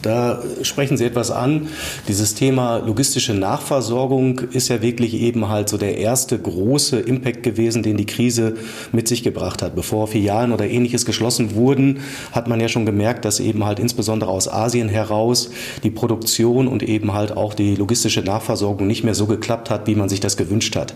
da 0.02 0.42
sprechen 0.62 0.98
Sie 0.98 1.06
etwas 1.06 1.32
an. 1.32 1.68
Dieses 2.08 2.34
Thema 2.34 2.78
logistische 2.78 3.34
Nachversorgung 3.34 4.40
ist 4.40 4.70
ja 4.70 4.82
wirklich 4.82 5.14
eben 5.16 5.50
halt 5.50 5.70
so 5.70 5.78
der 5.78 5.98
erste 5.98 6.40
große 6.40 7.00
Impact 7.00 7.44
gewesen, 7.44 7.84
den 7.84 7.98
die 7.98 8.06
Krise 8.06 8.56
mit 8.92 9.08
sich 9.08 9.24
gebracht 9.24 9.62
hat. 9.62 9.76
Bevor 9.76 10.08
Filialen 10.08 10.54
oder 10.54 10.66
ähnliches 10.66 11.06
geschlossen 11.06 11.56
wurden, 11.56 12.00
hat 12.32 12.48
man 12.48 12.60
ja 12.60 12.70
schon 12.70 12.86
gemerkt, 12.86 13.26
dass 13.26 13.40
eben 13.40 13.66
halt 13.66 13.80
insbesondere 13.80 14.30
aus 14.30 14.48
Asien 14.48 14.90
heraus 14.90 15.50
die 15.84 15.92
Produktion 15.92 16.68
und 16.68 16.84
eben 16.84 17.14
halt 17.14 17.36
auch 17.36 17.54
die 17.54 17.76
logistische 17.76 18.22
Nachversorgung 18.22 18.88
nicht 18.88 19.04
mehr 19.04 19.16
so 19.16 19.26
geklappt 19.26 19.70
hat, 19.70 19.88
wie 19.88 19.96
man 19.96 20.08
sich 20.08 20.20
das 20.20 20.38
gewünscht 20.38 20.76
hat. 20.76 20.94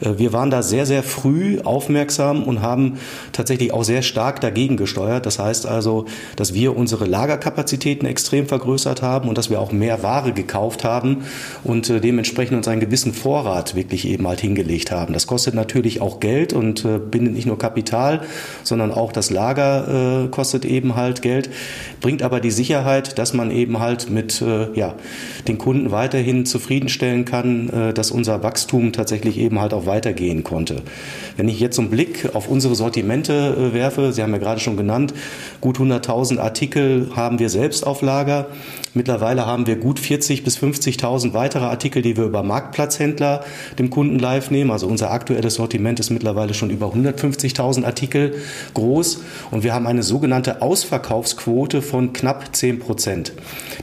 Äh, 0.00 0.18
wir 0.18 0.32
waren 0.32 0.50
da 0.50 0.62
sehr, 0.62 0.86
sehr 0.86 1.02
früh 1.02 1.60
aufmerksam 1.60 2.44
und 2.44 2.62
haben 2.62 2.98
tatsächlich 3.32 3.72
auch 3.72 3.84
sehr 3.84 4.02
stark 4.02 4.40
dagegen 4.40 4.76
gesteuert. 4.76 5.26
Das 5.26 5.38
heißt 5.38 5.66
also, 5.66 6.06
dass 6.36 6.54
wir 6.54 6.76
unsere 6.76 7.06
Lagerkapazitäten 7.06 8.06
extrem 8.06 8.35
extrem 8.36 8.46
vergrößert 8.46 9.02
haben 9.02 9.28
und 9.28 9.38
dass 9.38 9.50
wir 9.50 9.60
auch 9.60 9.72
mehr 9.72 10.02
Ware 10.02 10.32
gekauft 10.32 10.84
haben 10.84 11.24
und 11.64 11.88
äh, 11.88 12.00
dementsprechend 12.00 12.56
uns 12.56 12.68
einen 12.68 12.80
gewissen 12.80 13.12
Vorrat 13.12 13.74
wirklich 13.74 14.06
eben 14.06 14.26
halt 14.26 14.40
hingelegt 14.40 14.90
haben. 14.90 15.14
Das 15.14 15.26
kostet 15.26 15.54
natürlich 15.54 16.00
auch 16.00 16.20
Geld 16.20 16.52
und 16.52 16.84
äh, 16.84 16.98
bindet 16.98 17.34
nicht 17.34 17.46
nur 17.46 17.58
Kapital, 17.58 18.22
sondern 18.62 18.92
auch 18.92 19.12
das 19.12 19.30
Lager 19.30 20.24
äh, 20.24 20.28
kostet 20.28 20.64
eben 20.64 20.96
halt 20.96 21.22
Geld, 21.22 21.48
bringt 22.00 22.22
aber 22.22 22.40
die 22.40 22.50
Sicherheit, 22.50 23.18
dass 23.18 23.32
man 23.32 23.50
eben 23.50 23.78
halt 23.78 24.10
mit 24.10 24.42
äh, 24.42 24.72
ja, 24.74 24.94
den 25.48 25.58
Kunden 25.58 25.90
weiterhin 25.90 26.44
zufriedenstellen 26.44 27.24
kann, 27.24 27.70
äh, 27.70 27.94
dass 27.94 28.10
unser 28.10 28.42
Wachstum 28.42 28.92
tatsächlich 28.92 29.38
eben 29.38 29.60
halt 29.60 29.72
auch 29.72 29.86
weitergehen 29.86 30.44
konnte. 30.44 30.82
Wenn 31.36 31.48
ich 31.48 31.60
jetzt 31.60 31.76
so 31.76 31.82
einen 31.82 31.90
Blick 31.90 32.34
auf 32.34 32.48
unsere 32.48 32.74
Sortimente 32.74 33.32
äh, 33.32 33.74
werfe, 33.74 34.12
Sie 34.12 34.22
haben 34.22 34.32
ja 34.32 34.38
gerade 34.38 34.60
schon 34.60 34.76
genannt, 34.76 35.14
gut 35.60 35.78
100.000 35.78 36.38
Artikel 36.38 37.08
haben 37.14 37.38
wir 37.38 37.48
selbst 37.48 37.86
auf 37.86 38.02
Lager. 38.02 38.25
Lager. 38.26 38.46
Mittlerweile 38.96 39.44
haben 39.44 39.66
wir 39.66 39.76
gut 39.76 40.00
40.000 40.00 40.42
bis 40.42 40.56
50.000 40.56 41.34
weitere 41.34 41.66
Artikel, 41.66 42.00
die 42.00 42.16
wir 42.16 42.24
über 42.24 42.42
Marktplatzhändler 42.42 43.44
dem 43.78 43.90
Kunden 43.90 44.18
live 44.18 44.50
nehmen. 44.50 44.70
Also 44.70 44.86
unser 44.86 45.10
aktuelles 45.10 45.56
Sortiment 45.56 46.00
ist 46.00 46.08
mittlerweile 46.08 46.54
schon 46.54 46.70
über 46.70 46.86
150.000 46.86 47.84
Artikel 47.84 48.36
groß 48.72 49.20
und 49.50 49.64
wir 49.64 49.74
haben 49.74 49.86
eine 49.86 50.02
sogenannte 50.02 50.62
Ausverkaufsquote 50.62 51.82
von 51.82 52.14
knapp 52.14 52.56
10 52.56 52.78
Prozent. 52.78 53.34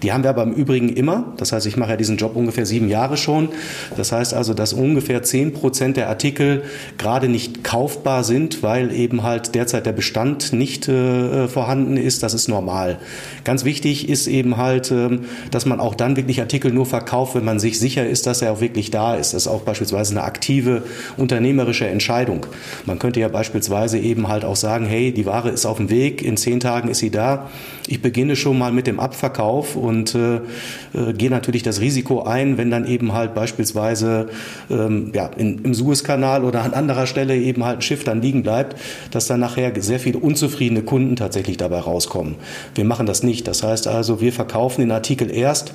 Die 0.02 0.12
haben 0.12 0.24
wir 0.24 0.32
aber 0.32 0.42
im 0.42 0.54
Übrigen 0.54 0.90
immer. 0.90 1.34
Das 1.38 1.52
heißt, 1.52 1.68
ich 1.68 1.78
mache 1.78 1.92
ja 1.92 1.98
diesen 1.98 2.18
Job 2.18 2.36
ungefähr 2.36 2.66
sieben 2.66 2.90
Jahre 2.90 3.16
schon. 3.16 3.50
Das 3.96 4.12
heißt 4.12 4.34
also, 4.34 4.56
dass 4.56 4.74
ungefähr 4.74 5.22
10 5.22 5.54
Prozent 5.54 5.96
der 5.96 6.10
Artikel 6.10 6.64
gerade 6.98 7.30
nicht 7.30 7.64
kaufbar 7.64 8.24
sind, 8.24 8.64
weil 8.64 8.92
eben 8.92 9.22
halt 9.22 9.54
derzeit 9.54 9.86
der 9.86 9.94
Bestand 9.94 10.54
nicht 10.54 10.88
äh, 10.88 11.48
vorhanden 11.48 11.98
ist. 11.98 12.24
Das 12.24 12.34
ist 12.34 12.48
normal. 12.48 12.98
Ganz 13.44 13.64
wichtig 13.64 14.10
ist 14.10 14.26
eben 14.26 14.58
halt, 14.58 14.90
ähm, 14.90 15.03
dass 15.52 15.66
man 15.66 15.80
auch 15.80 15.96
dann 15.96 16.16
wirklich 16.16 16.42
Artikel 16.42 16.72
nur 16.72 16.86
verkauft, 16.86 17.36
wenn 17.36 17.46
man 17.46 17.60
sich 17.60 17.80
sicher 17.80 18.08
ist, 18.08 18.28
dass 18.28 18.42
er 18.42 18.52
auch 18.52 18.62
wirklich 18.62 18.92
da 18.92 19.16
ist. 19.16 19.34
Das 19.34 19.44
ist 19.44 19.48
auch 19.48 19.62
beispielsweise 19.62 20.12
eine 20.12 20.24
aktive 20.24 20.84
unternehmerische 21.18 21.88
Entscheidung. 21.88 22.46
Man 22.86 23.00
könnte 23.00 23.20
ja 23.20 23.28
beispielsweise 23.28 23.98
eben 24.00 24.28
halt 24.28 24.46
auch 24.46 24.56
sagen, 24.56 24.86
hey, 24.86 25.12
die 25.12 25.26
Ware 25.26 25.50
ist 25.50 25.66
auf 25.66 25.78
dem 25.78 25.90
Weg, 25.90 26.22
in 26.22 26.38
zehn 26.38 26.60
Tagen 26.60 26.90
ist 26.90 27.00
sie 27.00 27.10
da. 27.10 27.50
Ich 27.88 28.02
beginne 28.02 28.36
schon 28.36 28.58
mal 28.58 28.72
mit 28.72 28.88
dem 28.88 29.00
Abverkauf 29.00 29.76
und 29.76 30.16
äh, 30.16 30.36
äh, 30.38 31.14
gehe 31.14 31.30
natürlich 31.30 31.64
das 31.64 31.82
Risiko 31.82 32.24
ein, 32.24 32.58
wenn 32.58 32.72
dann 32.72 32.88
eben 32.88 33.14
halt 33.14 33.34
beispielsweise 33.34 34.30
ähm, 34.70 35.12
ja, 35.14 35.28
in, 35.38 35.64
im 35.64 35.74
Suezkanal 35.74 36.44
oder 36.44 36.62
an 36.62 36.74
anderer 36.74 37.08
Stelle 37.08 37.36
eben 37.36 37.66
halt 37.66 37.80
ein 37.80 37.82
Schiff 37.82 38.04
dann 38.04 38.22
liegen 38.22 38.44
bleibt, 38.44 38.80
dass 39.12 39.28
dann 39.28 39.40
nachher 39.40 39.74
sehr 39.82 40.00
viele 40.00 40.20
unzufriedene 40.20 40.84
Kunden 40.84 41.16
tatsächlich 41.16 41.58
dabei 41.58 41.80
rauskommen. 41.80 42.36
Wir 42.76 42.86
machen 42.86 43.06
das 43.06 43.24
nicht. 43.24 43.48
Das 43.48 43.64
heißt 43.64 43.88
also, 43.88 44.22
wir 44.22 44.32
verkaufen 44.32 44.82
den 44.82 44.92
Artikel 44.94 45.32
erst, 45.32 45.74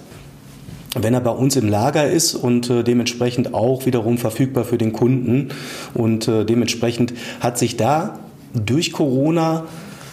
wenn 0.94 1.14
er 1.14 1.20
bei 1.20 1.30
uns 1.30 1.56
im 1.56 1.68
Lager 1.68 2.08
ist 2.08 2.34
und 2.34 2.70
äh, 2.70 2.82
dementsprechend 2.82 3.54
auch 3.54 3.86
wiederum 3.86 4.18
verfügbar 4.18 4.64
für 4.64 4.78
den 4.78 4.92
Kunden. 4.92 5.50
Und 5.94 6.28
äh, 6.28 6.44
dementsprechend 6.44 7.14
hat 7.40 7.58
sich 7.58 7.76
da 7.76 8.18
durch 8.54 8.92
Corona 8.92 9.64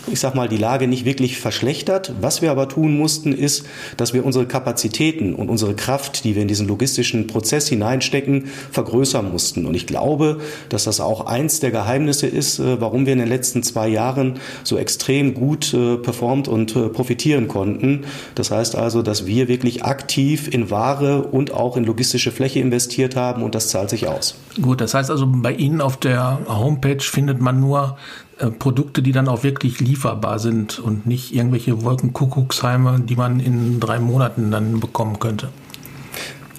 ich 0.07 0.19
sag 0.19 0.35
mal, 0.35 0.47
die 0.47 0.57
Lage 0.57 0.87
nicht 0.87 1.05
wirklich 1.05 1.39
verschlechtert. 1.39 2.13
Was 2.21 2.41
wir 2.41 2.51
aber 2.51 2.67
tun 2.67 2.97
mussten, 2.97 3.33
ist, 3.33 3.65
dass 3.97 4.13
wir 4.13 4.25
unsere 4.25 4.45
Kapazitäten 4.45 5.33
und 5.33 5.49
unsere 5.49 5.75
Kraft, 5.75 6.23
die 6.23 6.35
wir 6.35 6.41
in 6.41 6.47
diesen 6.47 6.67
logistischen 6.67 7.27
Prozess 7.27 7.67
hineinstecken, 7.67 8.45
vergrößern 8.71 9.31
mussten. 9.31 9.65
Und 9.65 9.75
ich 9.75 9.87
glaube, 9.87 10.39
dass 10.69 10.85
das 10.85 10.99
auch 10.99 11.25
eins 11.25 11.59
der 11.59 11.71
Geheimnisse 11.71 12.27
ist, 12.27 12.59
äh, 12.59 12.79
warum 12.79 13.05
wir 13.05 13.13
in 13.13 13.19
den 13.19 13.27
letzten 13.27 13.63
zwei 13.63 13.87
Jahren 13.87 14.39
so 14.63 14.77
extrem 14.77 15.33
gut 15.33 15.73
äh, 15.73 15.97
performt 15.97 16.47
und 16.47 16.75
äh, 16.75 16.89
profitieren 16.89 17.47
konnten. 17.47 18.05
Das 18.35 18.51
heißt 18.51 18.75
also, 18.75 19.01
dass 19.01 19.25
wir 19.25 19.47
wirklich 19.47 19.83
aktiv 19.83 20.47
in 20.53 20.69
Ware 20.69 21.23
und 21.23 21.53
auch 21.53 21.77
in 21.77 21.83
logistische 21.83 22.31
Fläche 22.31 22.59
investiert 22.59 23.15
haben 23.15 23.43
und 23.43 23.55
das 23.55 23.69
zahlt 23.69 23.89
sich 23.89 24.07
aus. 24.07 24.35
Gut, 24.61 24.81
das 24.81 24.93
heißt 24.93 25.09
also, 25.09 25.25
bei 25.27 25.53
Ihnen 25.53 25.81
auf 25.81 25.97
der 25.97 26.39
Homepage 26.47 27.01
findet 27.01 27.41
man 27.41 27.59
nur 27.59 27.97
äh, 28.37 28.51
Produkte, 28.51 29.01
die 29.01 29.11
dann 29.11 29.27
auch 29.27 29.43
wirklich 29.43 29.79
lieferbar 29.79 30.39
sind 30.39 30.79
und 30.79 31.05
nicht 31.05 31.33
irgendwelche 31.33 31.83
Wolkenkuckucksheime, 31.83 33.01
die 33.01 33.15
man 33.15 33.39
in 33.39 33.79
drei 33.79 33.99
Monaten 33.99 34.51
dann 34.51 34.79
bekommen 34.79 35.19
könnte. 35.19 35.49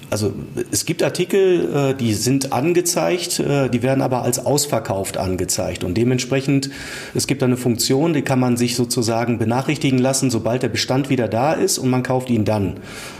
Also 0.09 0.33
es 0.71 0.85
gibt 0.85 1.03
Artikel, 1.03 1.91
äh, 1.91 1.93
die 1.93 2.13
sind 2.13 2.53
angezeigt, 2.53 3.39
äh, 3.39 3.69
die 3.69 3.83
werden 3.83 4.01
aber 4.01 4.21
als 4.21 4.43
ausverkauft 4.45 5.17
angezeigt. 5.17 5.83
Und 5.83 5.95
dementsprechend, 5.95 6.69
es 7.13 7.27
gibt 7.27 7.43
eine 7.43 7.57
Funktion, 7.57 8.13
die 8.13 8.21
kann 8.21 8.39
man 8.39 8.55
sich 8.55 8.75
sozusagen 8.75 9.37
benachrichtigen 9.37 9.99
lassen, 9.99 10.31
sobald 10.31 10.63
der 10.63 10.69
Bestand 10.69 11.09
wieder 11.09 11.27
da 11.27 11.51
ist 11.51 11.77
und 11.77 11.89
man 11.89 12.03
kauft 12.03 12.29
ihn 12.29 12.45
dann. 12.45 12.75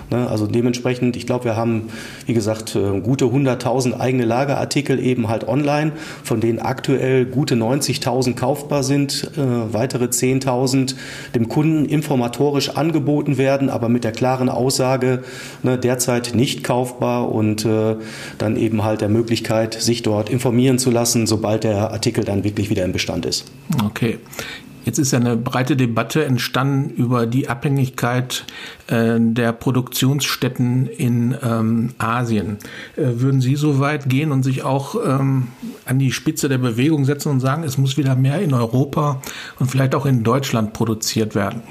Ne, 0.09 0.27
also 0.27 0.47
dementsprechend, 0.47 1.15
ich 1.15 1.25
glaube, 1.25 1.45
wir 1.45 1.55
haben, 1.55 1.89
wie 2.25 2.33
gesagt, 2.33 2.75
äh, 2.75 2.99
gute 3.01 3.25
100.000 3.25 3.99
eigene 3.99 4.25
Lagerartikel 4.25 4.99
eben 4.99 5.27
halt 5.27 5.47
online, 5.47 5.91
von 6.23 6.39
denen 6.39 6.59
aktuell 6.59 7.25
gute 7.25 7.55
90.000 7.55 8.35
kaufbar 8.35 8.83
sind, 8.83 9.31
weitere 9.35 10.05
10.000 10.05 10.95
dem 11.35 11.47
Kunden 11.47 11.85
informatorisch 11.85 12.69
angeboten 12.69 13.37
werden, 13.37 13.69
aber 13.69 13.89
mit 13.89 14.03
der 14.03 14.11
klaren 14.11 14.49
Aussage, 14.49 15.23
ne, 15.63 15.77
derzeit 15.77 16.33
nicht 16.33 16.63
kaufbar 16.63 16.77
kaufbar 16.87 17.31
und 17.31 17.65
äh, 17.65 17.95
dann 18.37 18.55
eben 18.55 18.83
halt 18.83 19.01
der 19.01 19.09
Möglichkeit, 19.09 19.73
sich 19.73 20.03
dort 20.03 20.29
informieren 20.29 20.79
zu 20.79 20.91
lassen, 20.91 21.27
sobald 21.27 21.63
der 21.63 21.91
Artikel 21.91 22.23
dann 22.23 22.43
wirklich 22.43 22.69
wieder 22.69 22.85
im 22.85 22.91
Bestand 22.91 23.25
ist. 23.25 23.45
Okay. 23.83 24.19
Jetzt 24.87 24.99
ist 24.99 25.11
ja 25.11 25.19
eine 25.19 25.35
breite 25.35 25.75
Debatte 25.75 26.23
entstanden 26.23 26.91
über 26.91 27.25
die 27.25 27.49
Abhängigkeit 27.49 28.45
äh, 28.87 29.17
der 29.19 29.51
Produktionsstätten 29.51 30.87
in 30.87 31.35
ähm, 31.43 31.89
Asien. 31.97 32.57
Äh, 32.95 33.19
würden 33.19 33.41
Sie 33.41 33.57
so 33.57 33.81
weit 33.81 34.07
gehen 34.07 34.31
und 34.31 34.43
sich 34.43 34.63
auch 34.63 34.95
ähm, 35.05 35.49
an 35.83 35.99
die 35.99 36.13
Spitze 36.13 36.47
der 36.47 36.59
Bewegung 36.59 37.03
setzen 37.03 37.27
und 37.33 37.41
sagen, 37.41 37.63
es 37.63 37.77
muss 37.77 37.97
wieder 37.97 38.15
mehr 38.15 38.39
in 38.39 38.53
Europa 38.53 39.21
und 39.59 39.69
vielleicht 39.69 39.93
auch 39.93 40.05
in 40.05 40.23
Deutschland 40.23 40.71
produziert 40.71 41.35
werden? 41.35 41.63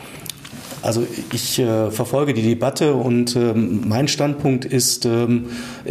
Also 0.86 1.04
ich 1.32 1.58
äh, 1.58 1.90
verfolge 1.90 2.32
die 2.32 2.42
Debatte 2.42 2.94
und 2.94 3.34
ähm, 3.34 3.82
mein 3.88 4.06
Standpunkt 4.06 4.64
ist 4.64 5.04
ähm, 5.04 5.46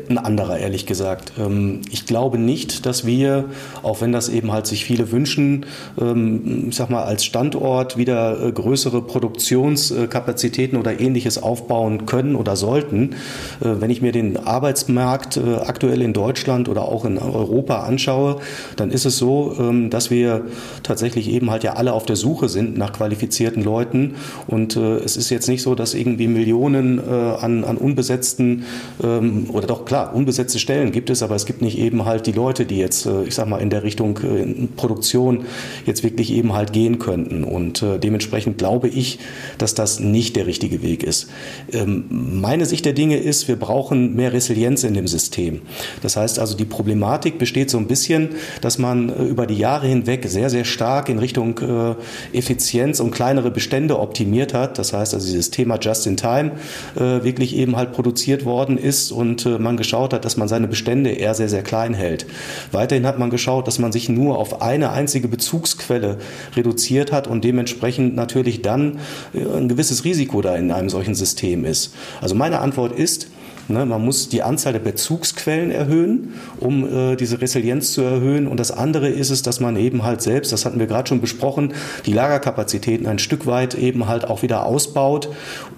ein 0.09 0.17
anderer, 0.17 0.57
ehrlich 0.57 0.85
gesagt. 0.85 1.33
Ähm, 1.37 1.81
ich 1.91 2.05
glaube 2.05 2.37
nicht, 2.37 2.85
dass 2.85 3.05
wir, 3.05 3.43
auch 3.83 3.99
wenn 3.99 4.13
das 4.13 4.29
eben 4.29 4.53
halt 4.53 4.67
sich 4.67 4.85
viele 4.85 5.11
wünschen, 5.11 5.65
ähm, 5.99 6.67
ich 6.69 6.77
sag 6.77 6.89
mal, 6.89 7.03
als 7.03 7.25
Standort 7.25 7.97
wieder 7.97 8.41
äh, 8.41 8.53
größere 8.53 9.01
Produktionskapazitäten 9.01 10.79
oder 10.79 10.97
ähnliches 10.97 11.43
aufbauen 11.43 12.05
können 12.05 12.37
oder 12.37 12.55
sollten. 12.55 13.15
Äh, 13.59 13.81
wenn 13.81 13.89
ich 13.89 14.01
mir 14.01 14.13
den 14.13 14.37
Arbeitsmarkt 14.37 15.35
äh, 15.35 15.55
aktuell 15.55 16.01
in 16.01 16.13
Deutschland 16.13 16.69
oder 16.69 16.83
auch 16.83 17.03
in 17.03 17.17
Europa 17.17 17.83
anschaue, 17.83 18.37
dann 18.77 18.91
ist 18.91 19.05
es 19.05 19.17
so, 19.17 19.57
ähm, 19.59 19.89
dass 19.89 20.09
wir 20.09 20.45
tatsächlich 20.83 21.29
eben 21.29 21.51
halt 21.51 21.65
ja 21.65 21.73
alle 21.73 21.91
auf 21.91 22.05
der 22.05 22.15
Suche 22.15 22.47
sind 22.47 22.77
nach 22.77 22.93
qualifizierten 22.93 23.61
Leuten 23.61 24.15
und 24.47 24.77
äh, 24.77 24.84
es 24.93 25.17
ist 25.17 25.29
jetzt 25.29 25.47
nicht 25.47 25.61
so, 25.61 25.75
dass 25.75 25.93
irgendwie 25.93 26.27
Millionen 26.27 26.99
äh, 26.99 27.11
an, 27.11 27.63
an 27.63 27.77
unbesetzten 27.77 28.65
ähm, 29.03 29.47
oder 29.51 29.67
doch 29.67 29.85
klar, 29.85 30.15
unbesetzte 30.15 30.59
Stellen 30.59 30.91
gibt 30.91 31.09
es, 31.09 31.23
aber 31.23 31.35
es 31.35 31.45
gibt 31.45 31.61
nicht 31.61 31.77
eben 31.77 32.05
halt 32.05 32.27
die 32.27 32.31
Leute, 32.31 32.65
die 32.65 32.77
jetzt, 32.77 33.05
äh, 33.05 33.23
ich 33.23 33.35
sag 33.35 33.47
mal, 33.47 33.59
in 33.59 33.69
der 33.69 33.83
Richtung 33.83 34.19
äh, 34.19 34.67
Produktion 34.75 35.45
jetzt 35.85 36.03
wirklich 36.03 36.31
eben 36.31 36.53
halt 36.53 36.73
gehen 36.73 36.99
könnten. 36.99 37.43
Und 37.43 37.81
äh, 37.81 37.99
dementsprechend 37.99 38.57
glaube 38.57 38.87
ich, 38.87 39.19
dass 39.57 39.75
das 39.75 39.99
nicht 39.99 40.35
der 40.35 40.47
richtige 40.47 40.81
Weg 40.81 41.03
ist. 41.03 41.29
Ähm, 41.71 42.05
meine 42.09 42.65
Sicht 42.65 42.85
der 42.85 42.93
Dinge 42.93 43.17
ist, 43.17 43.47
wir 43.47 43.55
brauchen 43.55 44.15
mehr 44.15 44.33
Resilienz 44.33 44.83
in 44.83 44.93
dem 44.93 45.07
System. 45.07 45.61
Das 46.01 46.17
heißt 46.17 46.39
also, 46.39 46.55
die 46.55 46.65
Problematik 46.65 47.37
besteht 47.37 47.69
so 47.69 47.77
ein 47.77 47.87
bisschen, 47.87 48.29
dass 48.61 48.77
man 48.77 49.09
äh, 49.09 49.23
über 49.23 49.47
die 49.47 49.57
Jahre 49.57 49.87
hinweg 49.87 50.25
sehr, 50.27 50.49
sehr 50.49 50.65
stark 50.65 51.09
in 51.09 51.19
Richtung 51.19 51.59
äh, 51.59 52.37
Effizienz 52.37 52.99
und 52.99 53.11
kleinere 53.11 53.51
Bestände 53.51 53.99
optimiert 53.99 54.53
hat. 54.53 54.64
Das 54.73 54.93
heißt 54.93 55.13
also, 55.13 55.25
dieses 55.25 55.51
Thema 55.51 55.77
Just 55.79 56.07
in 56.07 56.17
Time 56.17 56.53
äh, 56.95 57.23
wirklich 57.23 57.55
eben 57.55 57.75
halt 57.75 57.93
produziert 57.93 58.45
worden 58.45 58.77
ist 58.77 59.11
und 59.11 59.45
äh, 59.45 59.59
man 59.59 59.77
geschaut 59.77 60.13
hat, 60.13 60.25
dass 60.25 60.37
man 60.37 60.47
seine 60.47 60.67
Bestände 60.67 61.11
eher 61.11 61.33
sehr, 61.33 61.49
sehr 61.49 61.63
klein 61.63 61.93
hält. 61.93 62.25
Weiterhin 62.71 63.05
hat 63.05 63.19
man 63.19 63.29
geschaut, 63.29 63.67
dass 63.67 63.79
man 63.79 63.91
sich 63.91 64.09
nur 64.09 64.37
auf 64.37 64.61
eine 64.61 64.91
einzige 64.91 65.27
Bezugsquelle 65.27 66.17
reduziert 66.55 67.11
hat 67.11 67.27
und 67.27 67.43
dementsprechend 67.43 68.15
natürlich 68.15 68.61
dann 68.61 68.99
äh, 69.33 69.45
ein 69.57 69.69
gewisses 69.69 70.03
Risiko 70.03 70.41
da 70.41 70.55
in 70.55 70.71
einem 70.71 70.89
solchen 70.89 71.15
System 71.15 71.65
ist. 71.65 71.93
Also 72.21 72.35
meine 72.35 72.59
Antwort 72.59 72.97
ist, 72.97 73.27
Ne, 73.67 73.83
man 73.85 74.05
muss 74.05 74.29
die 74.29 74.43
Anzahl 74.43 74.73
der 74.73 74.79
Bezugsquellen 74.79 75.71
erhöhen, 75.71 76.33
um 76.59 76.85
äh, 76.85 77.15
diese 77.15 77.41
Resilienz 77.41 77.93
zu 77.93 78.01
erhöhen. 78.01 78.47
Und 78.47 78.59
das 78.59 78.71
andere 78.71 79.09
ist 79.09 79.31
es, 79.31 79.41
dass 79.41 79.59
man 79.59 79.75
eben 79.75 80.03
halt 80.03 80.21
selbst, 80.21 80.51
das 80.51 80.65
hatten 80.65 80.79
wir 80.79 80.85
gerade 80.85 81.09
schon 81.09 81.19
besprochen, 81.19 81.73
die 82.05 82.13
Lagerkapazitäten 82.13 83.07
ein 83.07 83.17
Stück 83.17 83.47
weit 83.47 83.73
eben 83.73 84.07
halt 84.07 84.25
auch 84.25 84.43
wieder 84.43 84.67
ausbaut, 84.67 85.29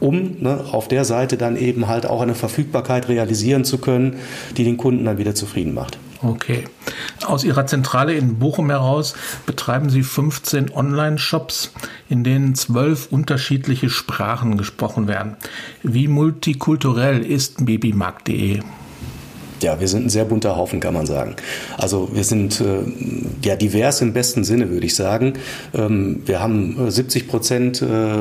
um 0.02 0.36
ne, 0.42 0.66
auf 0.72 0.90
der 0.90 1.06
Seite 1.06 1.38
dann 1.38 1.56
eben 1.56 1.88
halt 1.88 2.06
auch 2.06 2.22
eine 2.22 2.36
Verfügbarkeit 2.36 3.08
realisieren 3.08 3.64
zu 3.64 3.78
können, 3.78 4.18
die 4.58 4.66
den 4.66 4.76
Kunden 4.76 5.06
dann 5.06 5.18
wieder 5.18 5.34
zufrieden 5.34 5.74
macht. 5.74 5.98
Okay. 6.22 6.66
Aus 7.26 7.44
Ihrer 7.44 7.68
Zentrale 7.68 8.14
in 8.14 8.40
Bochum 8.40 8.70
heraus 8.70 9.16
betreiben 9.46 9.90
Sie 9.90 10.04
15 10.04 10.72
Online-Shops, 10.74 11.72
in 12.10 12.24
denen 12.24 12.56
zwölf 12.56 13.08
unterschiedliche 13.12 13.90
Sprachen 13.90 14.58
gesprochen 14.58 15.08
werden. 15.08 15.38
Wie 15.84 16.08
multikulturell 16.08 17.24
ist 17.24 17.66
babymarkt.de? 17.66 18.62
Ja, 19.62 19.80
wir 19.80 19.88
sind 19.88 20.06
ein 20.06 20.10
sehr 20.10 20.26
bunter 20.26 20.56
Haufen, 20.56 20.80
kann 20.80 20.94
man 20.94 21.06
sagen. 21.06 21.36
Also 21.78 22.10
wir 22.14 22.24
sind 22.24 22.62
äh, 22.62 22.80
ja 23.44 23.56
divers 23.56 24.02
im 24.02 24.14
besten 24.14 24.44
Sinne, 24.44 24.70
würde 24.70 24.86
ich 24.86 24.96
sagen. 24.96 25.34
Ähm, 25.74 26.22
wir 26.26 26.40
haben 26.40 26.92
70 26.92 27.24
äh, 27.24 27.26
Prozent, 27.28 27.82
äh, 27.82 28.18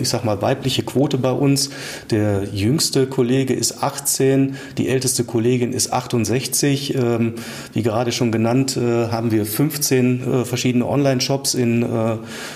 ich 0.00 0.08
sag 0.08 0.24
mal, 0.24 0.42
weibliche 0.42 0.82
Quote 0.82 1.18
bei 1.18 1.32
uns. 1.32 1.70
Der 2.10 2.44
jüngste 2.44 3.06
Kollege 3.06 3.54
ist 3.54 3.82
18, 3.82 4.56
die 4.78 4.88
älteste 4.88 5.24
Kollegin 5.24 5.72
ist 5.72 5.92
68. 5.92 6.94
Ähm, 6.94 7.34
wie 7.72 7.82
gerade 7.82 8.12
schon 8.12 8.30
genannt, 8.32 8.76
äh, 8.76 9.08
haben 9.08 9.30
wir 9.30 9.46
15 9.46 10.20
äh, 10.20 10.44
verschiedene 10.44 10.86
Online-Shops 10.86 11.54
in 11.54 11.86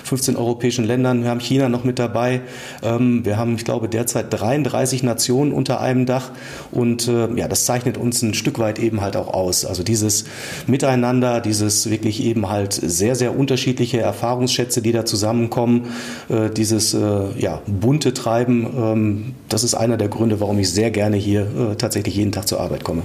15 0.05 0.35
äh, 0.35 0.39
europäischen 0.39 0.85
Ländern. 0.85 1.23
Wir 1.23 1.31
haben 1.31 1.41
China 1.41 1.69
noch 1.69 1.85
mit 1.85 1.99
dabei. 1.99 2.43
Ähm, 2.83 3.25
wir 3.25 3.37
haben, 3.37 3.55
ich 3.57 3.65
glaube, 3.65 3.89
derzeit 3.89 4.27
33 4.31 5.03
Nationen 5.03 5.53
unter 5.53 5.81
einem 5.81 6.07
Dach. 6.07 6.31
Und 6.71 7.09
ja, 7.09 7.49
das 7.49 7.65
zeichnet 7.65 7.97
uns 7.97 8.18
uns 8.19 8.23
ein 8.23 8.35
Stück 8.35 8.59
weit 8.59 8.79
eben 8.79 9.01
halt 9.01 9.17
auch 9.17 9.33
aus. 9.33 9.65
Also 9.65 9.83
dieses 9.83 10.25
Miteinander, 10.67 11.41
dieses 11.41 11.91
wirklich 11.91 12.23
eben 12.23 12.49
halt 12.49 12.73
sehr, 12.73 13.15
sehr 13.15 13.39
unterschiedliche 13.39 14.01
Erfahrungsschätze, 14.01 14.83
die 14.83 14.93
da 14.93 15.05
zusammenkommen, 15.05 15.87
äh, 16.29 16.51
dieses 16.51 16.95
äh, 16.95 17.01
ja, 17.39 17.61
bunte 17.67 18.15
Treiben, 18.15 18.67
ähm, 18.77 19.35
das 19.49 19.65
ist 19.65 19.75
einer 19.75 19.97
der 19.97 20.09
Gründe, 20.09 20.41
warum 20.41 20.59
ich 20.59 20.71
sehr 20.71 20.91
gerne 20.91 21.17
hier 21.17 21.43
äh, 21.43 21.77
tatsächlich 21.77 22.17
jeden 22.17 22.33
Tag 22.33 22.49
zur 22.49 22.61
Arbeit 22.61 22.85
komme. 22.85 23.03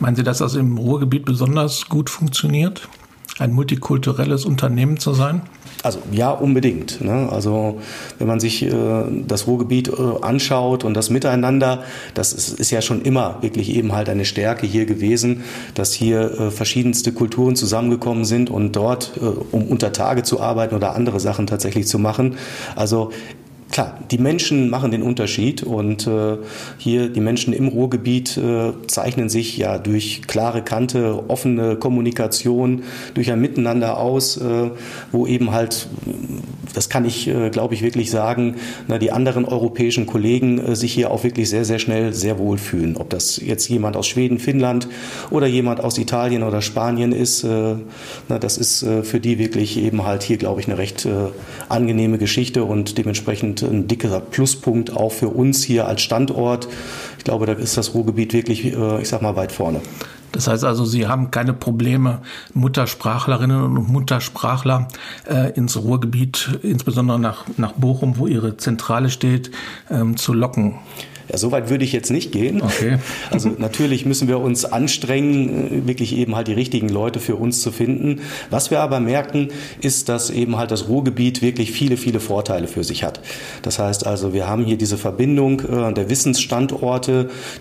Meinen 0.00 0.16
Sie, 0.16 0.22
dass 0.22 0.38
das 0.38 0.54
im 0.54 0.78
Ruhrgebiet 0.78 1.24
besonders 1.24 1.88
gut 1.88 2.10
funktioniert? 2.10 2.88
Ein 3.38 3.52
multikulturelles 3.52 4.44
Unternehmen 4.44 4.98
zu 4.98 5.14
sein? 5.14 5.42
Also 5.82 6.00
ja, 6.12 6.30
unbedingt. 6.30 7.00
Ne? 7.00 7.28
Also 7.30 7.80
wenn 8.18 8.28
man 8.28 8.40
sich 8.40 8.62
äh, 8.62 8.72
das 9.26 9.46
Ruhrgebiet 9.46 9.88
äh, 9.88 9.92
anschaut 10.20 10.84
und 10.84 10.94
das 10.94 11.10
Miteinander, 11.10 11.82
das 12.14 12.32
ist, 12.32 12.60
ist, 12.60 12.70
ja 12.70 12.82
schon 12.82 13.02
immer 13.02 13.38
wirklich 13.40 13.74
eben 13.74 13.92
halt 13.92 14.08
eine 14.08 14.24
Stärke 14.24 14.66
hier 14.66 14.86
gewesen, 14.86 15.42
dass 15.74 15.92
hier 15.92 16.40
äh, 16.40 16.50
verschiedenste 16.50 17.12
Kulturen 17.12 17.56
zusammengekommen 17.56 18.24
sind 18.24 18.50
und 18.50 18.76
dort, 18.76 19.12
äh, 19.16 19.24
um 19.24 19.64
unter 19.64 19.92
Tage 19.92 20.22
zu 20.22 20.40
arbeiten 20.40 20.74
oder 20.74 20.94
andere 20.94 21.18
Sachen 21.18 21.46
tatsächlich 21.46 21.88
zu 21.88 21.98
machen. 21.98 22.36
Also 22.76 23.10
Klar, 23.72 23.98
die 24.10 24.18
Menschen 24.18 24.68
machen 24.68 24.90
den 24.90 25.02
Unterschied 25.02 25.62
und 25.62 26.06
äh, 26.06 26.36
hier 26.76 27.08
die 27.08 27.22
Menschen 27.22 27.54
im 27.54 27.68
Ruhrgebiet 27.68 28.36
äh, 28.36 28.72
zeichnen 28.86 29.30
sich 29.30 29.56
ja 29.56 29.78
durch 29.78 30.20
klare 30.26 30.60
Kante, 30.60 31.24
offene 31.28 31.76
Kommunikation, 31.76 32.82
durch 33.14 33.32
ein 33.32 33.40
Miteinander 33.40 33.96
aus, 33.96 34.36
äh, 34.36 34.70
wo 35.10 35.26
eben 35.26 35.52
halt, 35.52 35.88
das 36.74 36.90
kann 36.90 37.06
ich, 37.06 37.28
äh, 37.28 37.48
glaube 37.48 37.72
ich, 37.72 37.80
wirklich 37.80 38.10
sagen, 38.10 38.56
na, 38.88 38.98
die 38.98 39.10
anderen 39.10 39.46
europäischen 39.46 40.04
Kollegen 40.04 40.58
äh, 40.58 40.76
sich 40.76 40.92
hier 40.92 41.10
auch 41.10 41.24
wirklich 41.24 41.48
sehr, 41.48 41.64
sehr 41.64 41.78
schnell 41.78 42.12
sehr 42.12 42.38
wohl 42.38 42.58
fühlen. 42.58 42.98
Ob 42.98 43.08
das 43.08 43.38
jetzt 43.38 43.70
jemand 43.70 43.96
aus 43.96 44.06
Schweden, 44.06 44.38
Finnland 44.38 44.86
oder 45.30 45.46
jemand 45.46 45.82
aus 45.82 45.96
Italien 45.96 46.42
oder 46.42 46.60
Spanien 46.60 47.12
ist, 47.12 47.42
äh, 47.42 47.76
na, 48.28 48.38
das 48.38 48.58
ist 48.58 48.84
für 49.02 49.20
die 49.20 49.38
wirklich 49.38 49.78
eben 49.78 50.04
halt 50.04 50.22
hier, 50.22 50.36
glaube 50.36 50.60
ich, 50.60 50.66
eine 50.66 50.76
recht 50.76 51.08
angenehme 51.68 52.18
Geschichte 52.18 52.64
und 52.64 52.98
dementsprechend 52.98 53.61
ein 53.62 53.88
dicker 53.88 54.20
Pluspunkt 54.20 54.96
auch 54.96 55.12
für 55.12 55.28
uns 55.28 55.62
hier 55.62 55.86
als 55.86 56.02
Standort. 56.02 56.68
Ich 57.22 57.24
glaube, 57.24 57.46
da 57.46 57.52
ist 57.52 57.76
das 57.76 57.94
Ruhrgebiet 57.94 58.32
wirklich, 58.32 58.64
äh, 58.64 59.00
ich 59.00 59.08
sag 59.08 59.22
mal, 59.22 59.36
weit 59.36 59.52
vorne. 59.52 59.80
Das 60.32 60.48
heißt 60.48 60.64
also, 60.64 60.84
Sie 60.84 61.06
haben 61.06 61.30
keine 61.30 61.52
Probleme, 61.52 62.20
Muttersprachlerinnen 62.52 63.62
und 63.62 63.88
Muttersprachler 63.88 64.88
äh, 65.30 65.52
ins 65.52 65.76
Ruhrgebiet, 65.76 66.58
insbesondere 66.62 67.20
nach, 67.20 67.44
nach 67.58 67.74
Bochum, 67.74 68.18
wo 68.18 68.26
Ihre 68.26 68.56
Zentrale 68.56 69.08
steht, 69.08 69.52
ähm, 69.88 70.16
zu 70.16 70.32
locken. 70.32 70.80
Ja, 71.30 71.38
so 71.38 71.50
weit 71.52 71.70
würde 71.70 71.84
ich 71.84 71.92
jetzt 71.92 72.10
nicht 72.10 72.32
gehen. 72.32 72.62
Okay. 72.62 72.98
Also 73.30 73.50
natürlich 73.56 74.04
müssen 74.04 74.28
wir 74.28 74.40
uns 74.40 74.64
anstrengen, 74.64 75.86
wirklich 75.86 76.14
eben 76.16 76.36
halt 76.36 76.48
die 76.48 76.52
richtigen 76.52 76.88
Leute 76.88 77.18
für 77.18 77.36
uns 77.36 77.62
zu 77.62 77.72
finden. 77.72 78.20
Was 78.50 78.70
wir 78.70 78.80
aber 78.80 79.00
merken, 79.00 79.48
ist, 79.80 80.08
dass 80.08 80.28
eben 80.28 80.56
halt 80.56 80.70
das 80.70 80.88
Ruhrgebiet 80.88 81.40
wirklich 81.40 81.72
viele, 81.72 81.96
viele 81.96 82.20
Vorteile 82.20 82.68
für 82.68 82.84
sich 82.84 83.04
hat. 83.04 83.20
Das 83.62 83.78
heißt 83.78 84.06
also, 84.06 84.34
wir 84.34 84.48
haben 84.48 84.64
hier 84.64 84.76
diese 84.76 84.98
Verbindung 84.98 85.60
äh, 85.60 85.92
der 85.94 86.10
Wissensstandorte, 86.10 87.11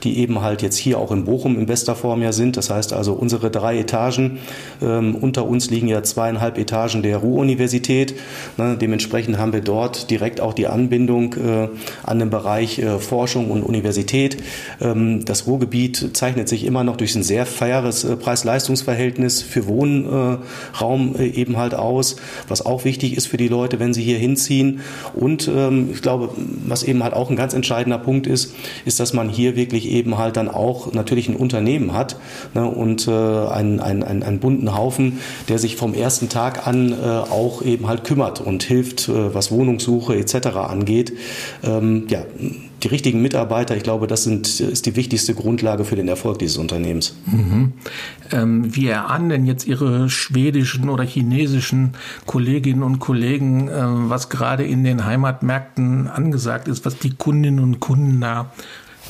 die 0.03 0.19
eben 0.19 0.41
halt 0.41 0.61
jetzt 0.61 0.77
hier 0.77 0.97
auch 0.97 1.11
in 1.11 1.25
Bochum 1.25 1.57
in 1.57 1.65
bester 1.65 1.95
Form 1.95 2.21
ja 2.21 2.31
sind. 2.31 2.57
Das 2.57 2.69
heißt 2.69 2.93
also, 2.93 3.13
unsere 3.13 3.51
drei 3.51 3.79
Etagen, 3.79 4.39
ähm, 4.81 5.15
unter 5.15 5.45
uns 5.45 5.69
liegen 5.69 5.87
ja 5.87 6.03
zweieinhalb 6.03 6.57
Etagen 6.57 7.01
der 7.01 7.17
Ruhr-Universität. 7.17 8.15
Ne, 8.57 8.77
dementsprechend 8.79 9.37
haben 9.37 9.53
wir 9.53 9.61
dort 9.61 10.09
direkt 10.09 10.41
auch 10.41 10.53
die 10.53 10.67
Anbindung 10.67 11.35
äh, 11.35 11.69
an 12.03 12.19
den 12.19 12.29
Bereich 12.29 12.79
äh, 12.79 12.99
Forschung 12.99 13.51
und 13.51 13.63
Universität. 13.63 14.37
Ähm, 14.79 15.25
das 15.25 15.47
Ruhrgebiet 15.47 16.11
zeichnet 16.13 16.49
sich 16.49 16.65
immer 16.65 16.83
noch 16.83 16.97
durch 16.97 17.15
ein 17.15 17.23
sehr 17.23 17.45
faires 17.45 18.03
äh, 18.03 18.15
Preis-Leistungs-Verhältnis 18.15 19.41
für 19.41 19.67
Wohnraum 19.67 21.15
äh, 21.17 21.27
eben 21.27 21.57
halt 21.57 21.75
aus, 21.75 22.15
was 22.47 22.65
auch 22.65 22.85
wichtig 22.85 23.17
ist 23.17 23.27
für 23.27 23.37
die 23.37 23.47
Leute, 23.47 23.79
wenn 23.79 23.93
sie 23.93 24.03
hier 24.03 24.17
hinziehen. 24.17 24.81
Und 25.13 25.49
ähm, 25.53 25.89
ich 25.93 26.01
glaube, 26.01 26.29
was 26.65 26.83
eben 26.83 27.03
halt 27.03 27.13
auch 27.13 27.29
ein 27.29 27.35
ganz 27.35 27.53
entscheidender 27.53 27.97
Punkt 27.97 28.27
ist, 28.27 28.53
ist, 28.85 28.99
dass 28.99 29.13
man 29.13 29.29
hier 29.29 29.40
wirklich 29.55 29.89
eben 29.89 30.17
halt 30.17 30.37
dann 30.37 30.49
auch 30.49 30.93
natürlich 30.93 31.29
ein 31.29 31.35
Unternehmen 31.35 31.93
hat 31.93 32.17
ne, 32.53 32.65
und 32.65 33.07
äh, 33.07 33.11
einen, 33.11 33.79
einen, 33.79 34.03
einen, 34.03 34.23
einen 34.23 34.39
bunten 34.39 34.75
Haufen, 34.75 35.19
der 35.49 35.59
sich 35.59 35.75
vom 35.75 35.93
ersten 35.93 36.29
Tag 36.29 36.67
an 36.67 36.95
auch 37.01 37.61
eben 37.61 37.87
halt 37.87 38.03
kümmert 38.03 38.41
und 38.41 38.63
hilft, 38.63 39.09
was 39.09 39.51
Wohnungssuche 39.51 40.15
etc. 40.15 40.47
angeht. 40.57 41.13
Ähm, 41.63 42.05
ja, 42.09 42.23
die 42.83 42.87
richtigen 42.87 43.21
Mitarbeiter, 43.21 43.75
ich 43.75 43.83
glaube, 43.83 44.07
das 44.07 44.23
sind, 44.23 44.59
ist 44.59 44.85
die 44.85 44.95
wichtigste 44.95 45.35
Grundlage 45.35 45.85
für 45.85 45.95
den 45.95 46.07
Erfolg 46.07 46.39
dieses 46.39 46.57
Unternehmens. 46.57 47.15
Mhm. 47.25 47.73
Ähm, 48.31 48.75
wie 48.75 48.87
erahnen 48.87 49.29
denn 49.29 49.45
jetzt 49.45 49.67
Ihre 49.67 50.09
schwedischen 50.09 50.89
oder 50.89 51.03
chinesischen 51.03 51.93
Kolleginnen 52.25 52.83
und 52.83 52.99
Kollegen, 52.99 53.67
äh, 53.67 53.73
was 53.83 54.29
gerade 54.29 54.63
in 54.63 54.83
den 54.83 55.05
Heimatmärkten 55.05 56.07
angesagt 56.07 56.67
ist, 56.67 56.85
was 56.85 56.97
die 56.97 57.11
Kundinnen 57.11 57.59
und 57.59 57.79
Kunden 57.79 58.21
da 58.21 58.51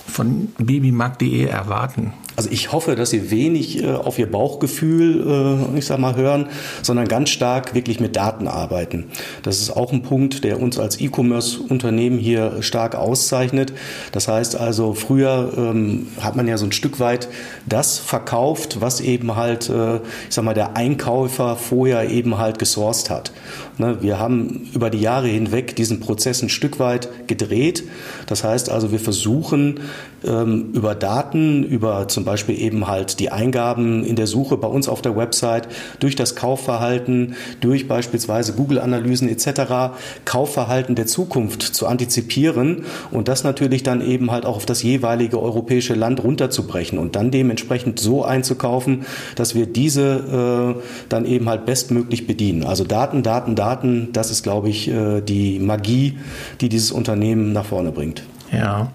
von 0.08 0.50
babymarkt.de 0.58 1.46
erwarten? 1.46 2.14
Also 2.38 2.50
ich 2.50 2.72
hoffe, 2.72 2.96
dass 2.96 3.10
Sie 3.10 3.30
wenig 3.30 3.84
äh, 3.84 3.92
auf 3.92 4.18
Ihr 4.18 4.32
Bauchgefühl, 4.32 5.68
äh, 5.76 5.78
ich 5.78 5.86
sag 5.86 6.00
mal, 6.00 6.16
hören, 6.16 6.48
sondern 6.82 7.08
ganz 7.08 7.30
stark 7.30 7.76
wirklich 7.76 8.00
mit 8.00 8.16
Daten 8.16 8.48
arbeiten. 8.48 9.06
Das 9.44 9.60
ist 9.60 9.70
auch 9.72 9.92
ein 9.92 10.02
Punkt, 10.02 10.44
der 10.44 10.62
uns 10.62 10.80
als 10.80 11.00
E-Commerce-Unternehmen 11.00 12.18
hier 12.18 12.62
stark 12.64 12.96
auszeichnet. 12.96 13.74
Das 14.14 14.28
heißt 14.28 14.56
also, 14.56 14.94
früher 14.94 15.52
ähm, 15.58 16.08
hat 16.22 16.36
man 16.36 16.48
ja 16.48 16.58
so 16.58 16.66
ein 16.66 16.72
Stück 16.72 17.00
weit 17.00 17.28
das 17.68 18.00
verkauft, 18.00 18.80
was 18.80 19.02
eben 19.02 19.36
halt, 19.36 19.70
äh, 19.70 19.98
ich 19.98 20.02
sag 20.30 20.46
mal, 20.46 20.54
der 20.54 20.78
Einkäufer 20.78 21.58
vorher 21.58 22.10
eben 22.10 22.38
halt 22.38 22.60
gesourced 22.60 23.10
hat. 23.10 23.34
Ne, 23.78 24.02
wir 24.02 24.20
haben 24.20 24.70
über 24.74 24.90
die 24.90 25.00
Jahre 25.00 25.28
hinweg 25.28 25.76
diesen 25.76 26.00
Prozess 26.00 26.42
ein 26.42 26.50
Stück 26.50 26.80
weit 26.80 27.28
gedreht. 27.28 27.84
Das 28.28 28.44
heißt 28.44 28.70
also, 28.70 28.92
wir 28.92 29.00
versuchen 29.00 29.80
über 30.24 30.96
Daten, 30.96 31.64
über 31.64 32.08
zum 32.08 32.26
Beispiel 32.26 32.60
eben 32.60 32.88
halt 32.88 33.20
die 33.20 33.32
Eingaben 33.32 34.06
in 34.06 34.16
der 34.16 34.28
Suche 34.28 34.58
bei 34.58 34.68
uns 34.68 34.88
auf 34.88 35.02
der 35.02 35.16
Website, 35.16 35.68
durch 36.00 36.16
das 36.16 36.36
Kaufverhalten, 36.36 37.36
durch 37.60 37.88
beispielsweise 37.88 38.54
Google-Analysen 38.54 39.30
etc. 39.30 39.96
Kaufverhalten 40.26 40.96
der 40.96 41.08
Zukunft 41.08 41.64
zu 41.64 41.88
antizipieren 41.88 42.86
und 43.12 43.28
das 43.28 43.44
natürlich 43.44 43.84
dann 43.84 44.02
eben 44.02 44.32
halt 44.32 44.46
auch 44.46 44.58
auf 44.58 44.66
das 44.66 44.84
jeweilige 44.84 45.42
europäische 45.42 45.96
Land 45.96 46.24
runterzubrechen 46.24 47.00
und 47.00 47.16
dann 47.16 47.32
dementsprechend 47.32 48.00
so 48.00 48.24
einzukaufen, 48.24 49.06
dass 49.36 49.56
wir 49.56 49.66
diese 49.66 50.76
äh, 50.78 50.82
dann 51.10 51.26
eben 51.26 51.50
halt 51.50 51.66
bestmöglich 51.66 52.28
bedienen. 52.28 52.64
Also 52.64 52.84
Daten, 52.84 53.24
Daten, 53.24 53.56
Daten, 53.56 54.10
das 54.14 54.30
ist, 54.32 54.44
glaube 54.44 54.70
ich, 54.70 54.90
äh, 54.90 55.22
die 55.22 55.60
Magie, 55.60 56.18
die 56.62 56.70
dieses 56.70 56.92
Unternehmen 56.92 57.54
nach 57.54 57.66
vorne 57.66 57.92
bringt. 57.92 58.24
Ja. 58.52 58.92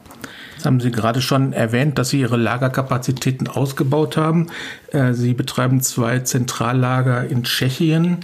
Haben 0.67 0.81
Sie 0.81 0.91
gerade 0.91 1.23
schon 1.23 1.53
erwähnt, 1.53 1.97
dass 1.97 2.09
Sie 2.09 2.21
Ihre 2.21 2.37
Lagerkapazitäten 2.37 3.47
ausgebaut 3.47 4.17
haben. 4.17 4.49
Äh, 4.91 5.13
Sie 5.13 5.33
betreiben 5.33 5.81
zwei 5.81 6.19
Zentrallager 6.19 7.25
in 7.25 7.45
Tschechien. 7.45 8.19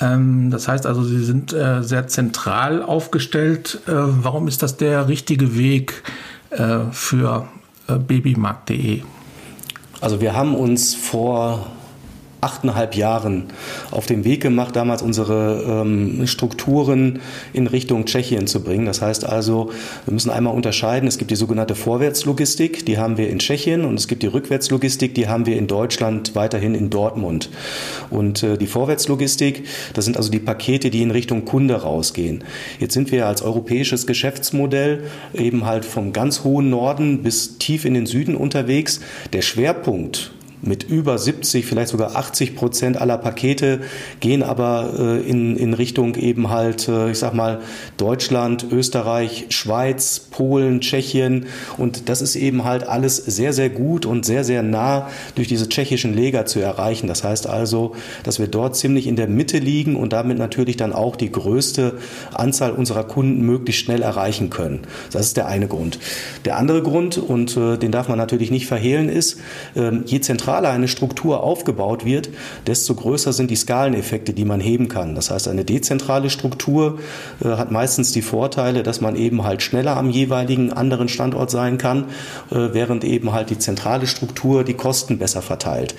Ähm, 0.00 0.50
das 0.50 0.68
heißt 0.68 0.86
also, 0.86 1.02
Sie 1.02 1.24
sind 1.24 1.54
äh, 1.54 1.82
sehr 1.82 2.06
zentral 2.06 2.82
aufgestellt. 2.82 3.80
Äh, 3.86 3.92
warum 3.94 4.48
ist 4.48 4.62
das 4.62 4.76
der 4.76 5.08
richtige 5.08 5.56
Weg 5.56 6.02
für 6.92 7.46
babymarkt.de? 7.86 9.02
Also 10.00 10.22
wir 10.22 10.34
haben 10.34 10.54
uns 10.54 10.94
vor 10.94 11.66
achteinhalb 12.40 12.94
Jahren 12.94 13.44
auf 13.90 14.06
den 14.06 14.24
Weg 14.24 14.40
gemacht, 14.40 14.76
damals 14.76 15.02
unsere 15.02 15.82
ähm, 15.82 16.26
Strukturen 16.26 17.20
in 17.52 17.66
Richtung 17.66 18.04
Tschechien 18.04 18.46
zu 18.46 18.62
bringen. 18.62 18.86
Das 18.86 19.02
heißt 19.02 19.24
also, 19.24 19.70
wir 20.04 20.14
müssen 20.14 20.30
einmal 20.30 20.54
unterscheiden, 20.54 21.08
es 21.08 21.18
gibt 21.18 21.30
die 21.30 21.36
sogenannte 21.36 21.74
Vorwärtslogistik, 21.74 22.86
die 22.86 22.98
haben 22.98 23.16
wir 23.16 23.28
in 23.28 23.40
Tschechien 23.40 23.84
und 23.84 23.94
es 23.94 24.06
gibt 24.06 24.22
die 24.22 24.28
Rückwärtslogistik, 24.28 25.14
die 25.14 25.28
haben 25.28 25.46
wir 25.46 25.56
in 25.56 25.66
Deutschland 25.66 26.34
weiterhin 26.34 26.74
in 26.74 26.90
Dortmund. 26.90 27.50
Und 28.10 28.42
äh, 28.42 28.56
die 28.56 28.66
Vorwärtslogistik, 28.66 29.64
das 29.94 30.04
sind 30.04 30.16
also 30.16 30.30
die 30.30 30.38
Pakete, 30.38 30.90
die 30.90 31.02
in 31.02 31.10
Richtung 31.10 31.44
Kunde 31.44 31.74
rausgehen. 31.82 32.44
Jetzt 32.78 32.94
sind 32.94 33.10
wir 33.10 33.26
als 33.26 33.42
europäisches 33.42 34.06
Geschäftsmodell 34.06 35.04
eben 35.34 35.66
halt 35.66 35.84
vom 35.84 36.12
ganz 36.12 36.44
hohen 36.44 36.70
Norden 36.70 37.22
bis 37.22 37.58
tief 37.58 37.84
in 37.84 37.94
den 37.94 38.06
Süden 38.06 38.36
unterwegs. 38.36 39.00
Der 39.32 39.42
Schwerpunkt 39.42 40.32
mit 40.62 40.84
über 40.84 41.18
70, 41.18 41.66
vielleicht 41.66 41.90
sogar 41.90 42.16
80 42.16 42.56
Prozent 42.56 43.00
aller 43.00 43.18
Pakete 43.18 43.80
gehen 44.20 44.42
aber 44.42 44.94
äh, 44.98 45.20
in, 45.28 45.56
in 45.56 45.74
Richtung 45.74 46.14
eben 46.14 46.50
halt, 46.50 46.88
äh, 46.88 47.10
ich 47.10 47.18
sag 47.18 47.34
mal, 47.34 47.60
Deutschland, 47.98 48.66
Österreich, 48.70 49.46
Schweiz, 49.50 50.20
Polen, 50.30 50.80
Tschechien. 50.80 51.46
Und 51.76 52.08
das 52.08 52.22
ist 52.22 52.36
eben 52.36 52.64
halt 52.64 52.88
alles 52.88 53.16
sehr, 53.16 53.52
sehr 53.52 53.68
gut 53.68 54.06
und 54.06 54.24
sehr, 54.24 54.44
sehr 54.44 54.62
nah 54.62 55.10
durch 55.34 55.48
diese 55.48 55.68
tschechischen 55.68 56.14
Leger 56.14 56.46
zu 56.46 56.60
erreichen. 56.60 57.08
Das 57.08 57.24
heißt 57.24 57.46
also, 57.46 57.94
dass 58.22 58.38
wir 58.38 58.46
dort 58.46 58.76
ziemlich 58.76 59.06
in 59.06 59.16
der 59.16 59.28
Mitte 59.28 59.58
liegen 59.58 59.96
und 59.96 60.12
damit 60.12 60.38
natürlich 60.38 60.76
dann 60.76 60.92
auch 60.92 61.16
die 61.16 61.30
größte 61.30 61.98
Anzahl 62.32 62.70
unserer 62.70 63.04
Kunden 63.04 63.42
möglichst 63.42 63.84
schnell 63.84 64.02
erreichen 64.02 64.48
können. 64.48 64.80
Das 65.12 65.26
ist 65.26 65.36
der 65.36 65.48
eine 65.48 65.66
Grund. 65.66 65.98
Der 66.44 66.56
andere 66.56 66.82
Grund, 66.82 67.18
und 67.18 67.56
äh, 67.56 67.76
den 67.76 67.90
darf 67.90 68.08
man 68.08 68.18
natürlich 68.18 68.50
nicht 68.50 68.66
verhehlen, 68.66 69.08
ist, 69.08 69.40
äh, 69.74 69.90
je 70.04 70.20
zentraler 70.20 70.70
eine 70.70 70.88
Struktur 70.88 71.42
aufgebaut 71.42 72.04
wird, 72.04 72.30
desto 72.66 72.94
größer 72.94 73.32
sind 73.32 73.50
die 73.50 73.56
Skaleneffekte, 73.56 74.32
die 74.32 74.44
man 74.44 74.60
heben 74.60 74.88
kann. 74.88 75.14
Das 75.16 75.30
heißt, 75.30 75.48
eine 75.48 75.64
dezentrale 75.64 76.30
Struktur 76.30 77.00
äh, 77.44 77.48
hat 77.48 77.72
meistens 77.88 78.12
die 78.12 78.20
Vorteile, 78.20 78.82
dass 78.82 79.00
man 79.00 79.16
eben 79.16 79.44
halt 79.44 79.62
schneller 79.62 79.96
am 79.96 80.10
jeweiligen 80.10 80.74
anderen 80.74 81.08
Standort 81.08 81.50
sein 81.50 81.78
kann, 81.78 82.04
äh, 82.50 82.68
während 82.72 83.02
eben 83.02 83.32
halt 83.32 83.48
die 83.48 83.56
zentrale 83.56 84.06
Struktur 84.06 84.62
die 84.62 84.74
Kosten 84.74 85.16
besser 85.16 85.40
verteilt. 85.40 85.94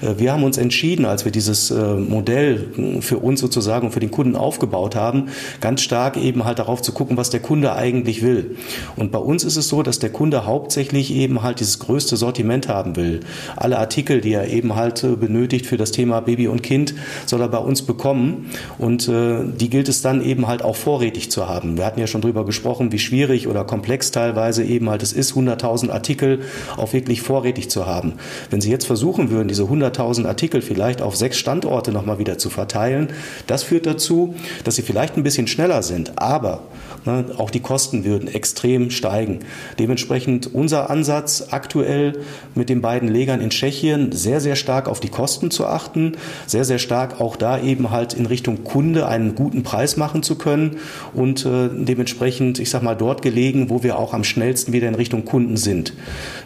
Äh, 0.00 0.14
wir 0.16 0.32
haben 0.32 0.42
uns 0.42 0.56
entschieden, 0.56 1.04
als 1.04 1.26
wir 1.26 1.32
dieses 1.32 1.70
äh, 1.70 1.96
Modell 1.96 3.00
für 3.00 3.18
uns 3.18 3.40
sozusagen 3.40 3.88
und 3.88 3.92
für 3.92 4.00
den 4.00 4.10
Kunden 4.10 4.36
aufgebaut 4.36 4.96
haben, 4.96 5.28
ganz 5.60 5.82
stark 5.82 6.16
eben 6.16 6.46
halt 6.46 6.58
darauf 6.58 6.80
zu 6.80 6.92
gucken, 6.92 7.18
was 7.18 7.28
der 7.28 7.40
Kunde 7.40 7.74
eigentlich 7.74 8.22
will. 8.22 8.56
Und 8.96 9.12
bei 9.12 9.18
uns 9.18 9.44
ist 9.44 9.56
es 9.56 9.68
so, 9.68 9.82
dass 9.82 9.98
der 9.98 10.10
Kunde 10.10 10.46
hauptsächlich 10.46 11.12
eben 11.12 11.42
halt 11.42 11.60
dieses 11.60 11.78
größte 11.78 12.16
Sortiment 12.16 12.68
haben 12.68 12.96
will. 12.96 13.20
Alle 13.54 13.78
Artikel 13.78 14.22
die 14.22 14.32
er 14.32 14.48
eben 14.48 14.76
halt 14.76 15.04
benötigt 15.20 15.66
für 15.66 15.76
das 15.76 15.90
Thema 15.90 16.20
Baby 16.20 16.48
und 16.48 16.62
Kind, 16.62 16.94
soll 17.26 17.42
er 17.42 17.48
bei 17.48 17.58
uns 17.58 17.82
bekommen. 17.82 18.50
Und 18.78 19.08
die 19.08 19.70
gilt 19.70 19.88
es 19.88 20.00
dann 20.02 20.24
eben 20.24 20.46
halt 20.46 20.62
auch 20.62 20.76
vorrätig 20.76 21.30
zu 21.34 21.48
haben. 21.48 21.76
Wir 21.76 21.84
hatten 21.84 22.00
ja 22.00 22.06
schon 22.06 22.22
drüber 22.22 22.46
gesprochen, 22.46 22.92
wie 22.92 22.98
schwierig 22.98 23.46
oder 23.46 23.64
komplex 23.64 24.10
teilweise 24.10 24.64
eben 24.64 24.88
halt 24.88 25.02
es 25.02 25.12
ist, 25.12 25.34
100.000 25.34 25.90
Artikel 25.90 26.40
auch 26.78 26.94
wirklich 26.94 27.20
vorrätig 27.20 27.68
zu 27.68 27.86
haben. 27.86 28.14
Wenn 28.48 28.62
Sie 28.62 28.70
jetzt 28.70 28.86
versuchen 28.86 29.30
würden, 29.30 29.48
diese 29.48 29.64
100.000 29.64 30.26
Artikel 30.26 30.62
vielleicht 30.62 31.02
auf 31.02 31.16
sechs 31.16 31.36
Standorte 31.36 31.92
nochmal 31.92 32.18
wieder 32.18 32.38
zu 32.38 32.48
verteilen, 32.48 33.08
das 33.46 33.62
führt 33.62 33.84
dazu, 33.84 34.34
dass 34.64 34.76
Sie 34.76 34.82
vielleicht 34.82 35.16
ein 35.16 35.22
bisschen 35.22 35.46
schneller 35.46 35.82
sind, 35.82 36.18
aber 36.18 36.62
ne, 37.04 37.24
auch 37.38 37.50
die 37.50 37.60
Kosten 37.60 38.04
würden 38.04 38.28
extrem 38.28 38.90
steigen. 38.90 39.40
Dementsprechend 39.78 40.52
unser 40.54 40.90
Ansatz 40.90 41.48
aktuell 41.50 42.20
mit 42.54 42.68
den 42.68 42.80
beiden 42.80 43.08
Legern 43.08 43.40
in 43.40 43.50
Tschechien 43.50 44.12
sehr, 44.12 44.40
sehr 44.40 44.56
stark 44.56 44.88
auf 44.88 45.00
die 45.00 45.08
Kosten 45.08 45.50
zu 45.50 45.66
achten, 45.66 46.16
sehr, 46.46 46.64
sehr 46.64 46.78
stark 46.78 47.20
auch 47.20 47.36
da 47.36 47.60
eben 47.60 47.90
halt 47.90 48.14
in 48.14 48.26
Richtung 48.26 48.64
Kunde 48.64 49.06
einen 49.06 49.34
guten 49.34 49.62
Preis 49.62 49.96
machen 49.96 50.22
zu 50.22 50.36
können 50.36 50.78
und 51.14 51.44
äh, 51.46 51.68
dementsprechend, 51.72 52.58
ich 52.58 52.70
sag 52.70 52.82
mal, 52.82 52.94
dort 52.94 53.22
gelegen, 53.22 53.70
wo 53.70 53.82
wir 53.82 53.98
auch 53.98 54.14
am 54.14 54.24
schnellsten 54.24 54.72
wieder 54.72 54.88
in 54.88 54.94
Richtung 54.94 55.24
Kunden 55.24 55.56
sind. 55.56 55.92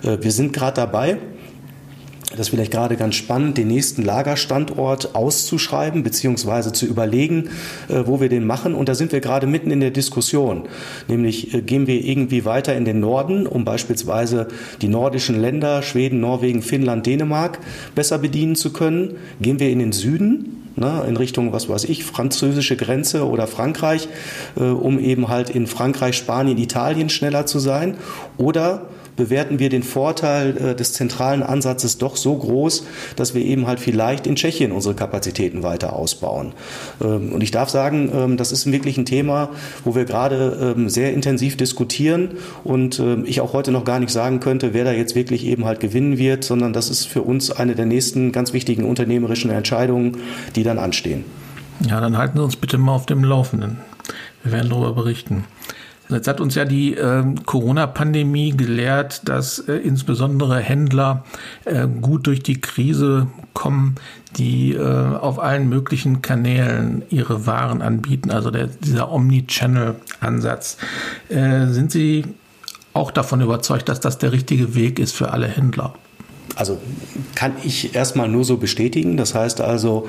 Äh, 0.03 0.19
wir 0.21 0.33
sind 0.33 0.53
gerade 0.53 0.75
dabei, 0.75 1.19
das 2.31 2.41
ist 2.41 2.49
vielleicht 2.51 2.73
gerade 2.73 2.97
ganz 2.97 3.15
spannend, 3.15 3.57
den 3.57 3.69
nächsten 3.69 4.03
Lagerstandort 4.03 5.15
auszuschreiben 5.15 6.03
bzw. 6.03 6.73
zu 6.73 6.85
überlegen, 6.85 7.49
äh, 7.89 8.03
wo 8.05 8.21
wir 8.21 8.29
den 8.29 8.47
machen. 8.47 8.75
Und 8.75 8.91
da 8.91 8.95
sind 8.95 9.13
wir 9.13 9.21
gerade 9.21 9.47
mitten 9.47 9.71
in 9.71 9.81
der 9.81 9.91
Diskussion. 9.91 10.65
Nämlich 11.09 11.55
äh, 11.55 11.63
gehen 11.63 11.87
wir 11.87 12.05
irgendwie 12.05 12.45
weiter 12.45 12.77
in 12.77 12.85
den 12.85 13.01
Norden, 13.01 13.47
um 13.47 13.65
beispielsweise 13.65 14.49
die 14.83 14.89
nordischen 14.89 15.41
Länder, 15.41 15.81
Schweden, 15.81 16.21
Norwegen, 16.21 16.61
Finnland, 16.61 17.07
Dänemark 17.07 17.61
besser 17.95 18.19
bedienen 18.19 18.57
zu 18.57 18.75
können. 18.75 19.17
Gehen 19.41 19.59
wir 19.59 19.71
in 19.71 19.79
den 19.79 19.93
Süden, 19.93 20.71
ne, 20.77 21.05
in 21.09 21.17
Richtung, 21.17 21.55
was 21.55 21.71
weiß 21.71 21.85
ich, 21.85 22.05
französische 22.05 22.77
Grenze 22.77 23.27
oder 23.27 23.47
Frankreich, 23.47 24.07
äh, 24.59 24.65
um 24.65 24.99
eben 24.99 25.29
halt 25.29 25.49
in 25.49 25.67
Frankreich, 25.67 26.17
Spanien, 26.17 26.59
Italien 26.59 27.09
schneller 27.09 27.47
zu 27.47 27.59
sein. 27.59 27.97
Oder 28.37 28.83
bewerten 29.19 29.59
wir 29.59 29.69
den 29.69 29.83
Vorteil 29.83 30.57
äh, 30.57 30.75
des 30.75 30.95
zentralen 30.95 31.43
Ansatzes 31.43 31.99
doch 31.99 32.17
so 32.17 32.35
groß, 32.35 32.87
dass 33.17 33.35
wir 33.35 33.45
eben 33.45 33.67
halt 33.67 33.81
vielleicht 33.81 34.27
in 34.27 34.37
Tschechien 34.37 34.73
unsere 34.73 34.95
Kapazitäten 34.95 35.63
weiter 35.63 35.93
ausbauen. 35.93 36.53
Ähm, 37.03 37.33
und 37.33 37.43
ich 37.43 37.51
darf 37.51 37.69
sagen, 37.69 38.11
ähm, 38.15 38.37
das 38.39 38.53
ist 38.53 38.71
wirklich 38.73 38.97
ein 38.97 39.05
Thema, 39.05 39.51
wo 39.85 39.95
wir 39.95 40.07
gerade 40.07 40.75
ähm, 40.77 40.89
sehr 40.89 41.13
intensiv 41.13 41.57
diskutieren 41.57 42.31
und 42.65 43.03
ich 43.25 43.41
auch 43.41 43.53
heute 43.53 43.73
noch 43.73 43.85
gar 43.85 43.99
nicht 43.99 44.11
sagen 44.11 44.39
könnte, 44.41 44.73
wer 44.73 44.85
da 44.85 44.93
jetzt 44.93 45.15
wirklich 45.17 45.45
eben 45.45 45.65
halt 45.65 45.81
gewinnen 45.81 46.19
wird, 46.19 46.45
sondern 46.45 46.73
das 46.73 46.91
ist 46.91 47.07
für 47.07 47.23
uns 47.23 47.51
eine 47.51 47.75
der 47.75 47.87
nächsten 47.87 48.31
ganz 48.31 48.53
wichtigen 48.53 48.85
unternehmerischen 48.85 49.51
Entscheidungen, 49.51 50.19
die 50.55 50.63
dann 50.63 50.79
anstehen. 50.79 51.25
Ja, 51.81 52.01
dann 52.01 52.17
halten 52.17 52.39
Sie 52.39 52.45
uns 52.45 52.57
bitte 52.57 52.79
mal 52.79 52.93
auf 52.93 53.07
dem 53.07 53.25
Laufenden. 53.25 53.79
Wir 54.45 54.53
werden 54.53 54.71
darüber 54.71 54.93
berichten. 54.93 55.45
Jetzt 56.09 56.27
hat 56.27 56.41
uns 56.41 56.55
ja 56.55 56.65
die 56.65 56.97
äh, 56.97 57.23
Corona-Pandemie 57.45 58.57
gelehrt, 58.57 59.29
dass 59.29 59.59
äh, 59.59 59.75
insbesondere 59.75 60.59
Händler 60.59 61.25
äh, 61.65 61.87
gut 61.87 62.27
durch 62.27 62.43
die 62.43 62.61
Krise 62.61 63.27
kommen, 63.53 63.97
die 64.37 64.73
äh, 64.73 64.81
auf 64.81 65.39
allen 65.39 65.69
möglichen 65.69 66.23
Kanälen 66.23 67.03
ihre 67.11 67.47
Waren 67.47 67.83
anbieten, 67.83 68.31
also 68.31 68.51
der, 68.51 68.69
dieser 68.69 69.13
Omni-Channel-Ansatz. 69.13 70.79
Äh, 71.29 71.67
sind 71.67 71.93
Sie 71.93 72.25
auch 72.95 73.11
davon 73.11 73.41
überzeugt, 73.41 73.89
dass 73.89 74.01
das 74.01 74.19
der 74.19 74.33
richtige 74.33 74.75
Weg 74.75 74.99
ist 74.99 75.15
für 75.15 75.31
alle 75.33 75.47
Händler. 75.47 75.95
Also 76.59 76.79
kann 77.37 77.53
ich 77.63 77.95
erstmal 77.95 78.29
nur 78.29 78.43
so 78.45 78.57
bestätigen. 78.57 79.17
Das 79.17 79.33
heißt 79.33 79.61
also, 79.61 80.09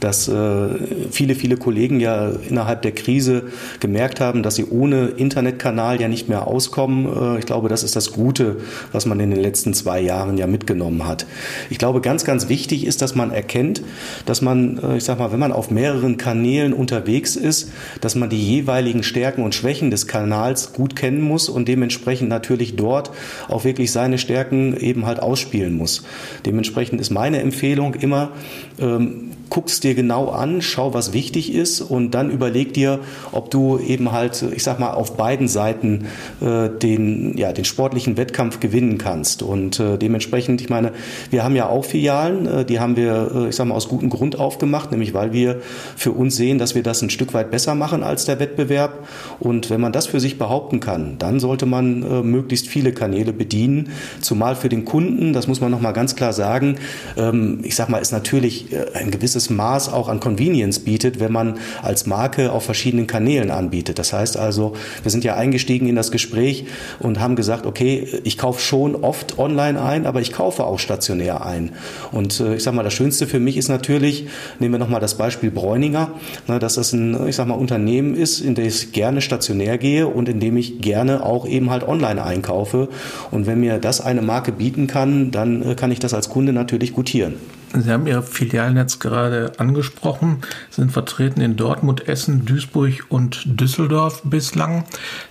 dass 0.00 0.28
äh, 0.28 0.68
viele, 1.10 1.34
viele 1.34 1.58
Kollegen 1.58 2.00
ja 2.00 2.30
innerhalb 2.48 2.80
der 2.80 2.92
Krise 2.92 3.42
gemerkt 3.80 4.18
haben, 4.18 4.42
dass 4.42 4.54
sie 4.54 4.64
ohne 4.64 5.08
Internetkanal 5.08 6.00
ja 6.00 6.08
nicht 6.08 6.30
mehr 6.30 6.46
auskommen. 6.46 7.36
Äh, 7.36 7.38
ich 7.40 7.44
glaube, 7.44 7.68
das 7.68 7.82
ist 7.82 7.96
das 7.96 8.12
Gute, 8.12 8.56
was 8.92 9.04
man 9.04 9.20
in 9.20 9.30
den 9.30 9.40
letzten 9.40 9.74
zwei 9.74 10.00
Jahren 10.00 10.38
ja 10.38 10.46
mitgenommen 10.46 11.06
hat. 11.06 11.26
Ich 11.68 11.76
glaube, 11.76 12.00
ganz, 12.00 12.24
ganz 12.24 12.48
wichtig 12.48 12.86
ist, 12.86 13.02
dass 13.02 13.14
man 13.14 13.30
erkennt, 13.30 13.82
dass 14.24 14.40
man, 14.40 14.78
äh, 14.78 14.96
ich 14.96 15.04
sag 15.04 15.18
mal, 15.18 15.32
wenn 15.32 15.38
man 15.38 15.52
auf 15.52 15.70
mehreren 15.70 16.16
Kanälen 16.16 16.72
unterwegs 16.72 17.36
ist, 17.36 17.72
dass 18.00 18.14
man 18.14 18.30
die 18.30 18.42
jeweiligen 18.42 19.02
Stärken 19.02 19.42
und 19.42 19.54
Schwächen 19.54 19.90
des 19.90 20.06
Kanals 20.06 20.72
gut 20.72 20.96
kennen 20.96 21.20
muss 21.20 21.50
und 21.50 21.68
dementsprechend 21.68 22.30
natürlich 22.30 22.76
dort 22.76 23.10
auch 23.48 23.64
wirklich 23.64 23.92
seine 23.92 24.16
Stärken 24.16 24.74
eben 24.78 25.04
halt 25.04 25.20
ausspielen 25.20 25.76
muss 25.76 25.89
muss. 25.98 26.02
Dementsprechend 26.46 27.00
ist 27.00 27.10
meine 27.10 27.40
Empfehlung 27.40 27.94
immer, 27.94 28.32
ähm, 28.78 29.30
guck's 29.50 29.80
dir 29.80 29.94
genau 29.94 30.28
an, 30.28 30.62
schau, 30.62 30.94
was 30.94 31.12
wichtig 31.12 31.52
ist 31.52 31.80
und 31.80 32.12
dann 32.12 32.30
überleg 32.30 32.72
dir, 32.72 33.00
ob 33.32 33.50
du 33.50 33.78
eben 33.78 34.12
halt, 34.12 34.42
ich 34.54 34.62
sag 34.62 34.78
mal, 34.78 34.92
auf 34.92 35.16
beiden 35.16 35.48
Seiten 35.48 36.06
äh, 36.40 36.68
den, 36.70 37.36
ja, 37.36 37.52
den 37.52 37.64
sportlichen 37.64 38.16
Wettkampf 38.16 38.60
gewinnen 38.60 38.96
kannst. 38.96 39.42
Und 39.42 39.80
äh, 39.80 39.98
dementsprechend, 39.98 40.60
ich 40.60 40.70
meine, 40.70 40.92
wir 41.30 41.42
haben 41.42 41.56
ja 41.56 41.68
auch 41.68 41.84
Filialen, 41.84 42.46
äh, 42.46 42.64
die 42.64 42.78
haben 42.78 42.96
wir, 42.96 43.32
äh, 43.34 43.48
ich 43.48 43.56
sag 43.56 43.66
mal, 43.66 43.74
aus 43.74 43.88
gutem 43.88 44.08
Grund 44.08 44.38
aufgemacht, 44.38 44.92
nämlich 44.92 45.14
weil 45.14 45.32
wir 45.32 45.60
für 45.96 46.12
uns 46.12 46.36
sehen, 46.36 46.58
dass 46.58 46.76
wir 46.76 46.84
das 46.84 47.02
ein 47.02 47.10
Stück 47.10 47.34
weit 47.34 47.50
besser 47.50 47.74
machen 47.74 48.04
als 48.04 48.24
der 48.24 48.38
Wettbewerb. 48.38 49.06
Und 49.40 49.68
wenn 49.68 49.80
man 49.80 49.92
das 49.92 50.06
für 50.06 50.20
sich 50.20 50.38
behaupten 50.38 50.78
kann, 50.78 51.16
dann 51.18 51.40
sollte 51.40 51.66
man 51.66 52.02
äh, 52.02 52.22
möglichst 52.22 52.68
viele 52.68 52.92
Kanäle 52.92 53.32
bedienen, 53.32 53.90
zumal 54.20 54.54
für 54.54 54.68
den 54.68 54.84
Kunden, 54.84 55.32
das 55.32 55.48
muss 55.48 55.60
man 55.60 55.72
nochmal 55.72 55.92
ganz 55.92 56.14
klar 56.14 56.32
sagen, 56.32 56.76
ähm, 57.16 57.60
ich 57.64 57.74
sag 57.74 57.88
mal, 57.88 57.98
ist 57.98 58.12
natürlich 58.12 58.72
äh, 58.72 58.86
ein 58.94 59.10
gewisses 59.10 59.39
gewisses 59.40 59.50
Maß 59.50 59.92
auch 59.92 60.08
an 60.08 60.20
Convenience 60.20 60.80
bietet, 60.80 61.20
wenn 61.20 61.32
man 61.32 61.58
als 61.82 62.06
Marke 62.06 62.52
auf 62.52 62.64
verschiedenen 62.64 63.06
Kanälen 63.06 63.50
anbietet. 63.50 63.98
Das 63.98 64.12
heißt 64.12 64.36
also, 64.36 64.74
wir 65.02 65.10
sind 65.10 65.24
ja 65.24 65.34
eingestiegen 65.34 65.88
in 65.88 65.96
das 65.96 66.10
Gespräch 66.10 66.66
und 66.98 67.20
haben 67.20 67.36
gesagt, 67.36 67.66
okay, 67.66 68.06
ich 68.24 68.36
kaufe 68.36 68.60
schon 68.60 68.96
oft 68.96 69.38
online 69.38 69.80
ein, 69.80 70.06
aber 70.06 70.20
ich 70.20 70.32
kaufe 70.32 70.64
auch 70.64 70.78
stationär 70.78 71.44
ein. 71.44 71.72
Und 72.12 72.40
äh, 72.40 72.56
ich 72.56 72.62
sage 72.62 72.76
mal, 72.76 72.82
das 72.82 72.92
Schönste 72.92 73.26
für 73.26 73.40
mich 73.40 73.56
ist 73.56 73.68
natürlich, 73.68 74.26
nehmen 74.58 74.74
wir 74.74 74.78
nochmal 74.78 75.00
das 75.00 75.16
Beispiel 75.16 75.50
Bräuninger, 75.50 76.10
ne, 76.46 76.58
dass 76.58 76.74
das 76.74 76.92
ein, 76.92 77.28
ich 77.28 77.36
sag 77.36 77.46
mal, 77.46 77.54
Unternehmen 77.54 78.14
ist, 78.14 78.40
in 78.40 78.54
dem 78.54 78.66
ich 78.66 78.92
gerne 78.92 79.20
stationär 79.20 79.78
gehe 79.78 80.06
und 80.06 80.28
in 80.28 80.40
dem 80.40 80.56
ich 80.56 80.80
gerne 80.80 81.24
auch 81.24 81.46
eben 81.46 81.70
halt 81.70 81.86
online 81.86 82.22
einkaufe. 82.22 82.88
Und 83.30 83.46
wenn 83.46 83.60
mir 83.60 83.78
das 83.78 84.00
eine 84.00 84.22
Marke 84.22 84.52
bieten 84.52 84.86
kann, 84.86 85.30
dann 85.30 85.62
äh, 85.62 85.74
kann 85.74 85.90
ich 85.90 85.98
das 85.98 86.14
als 86.14 86.28
Kunde 86.28 86.52
natürlich 86.52 86.92
gutieren. 86.92 87.34
Sie 87.72 87.90
haben 87.90 88.06
Ihr 88.06 88.22
Filialnetz 88.22 88.98
gerade 88.98 89.52
angesprochen, 89.58 90.38
sind 90.70 90.90
vertreten 90.90 91.40
in 91.40 91.56
Dortmund, 91.56 92.08
Essen, 92.08 92.44
Duisburg 92.44 93.06
und 93.08 93.42
Düsseldorf 93.46 94.22
bislang. 94.24 94.84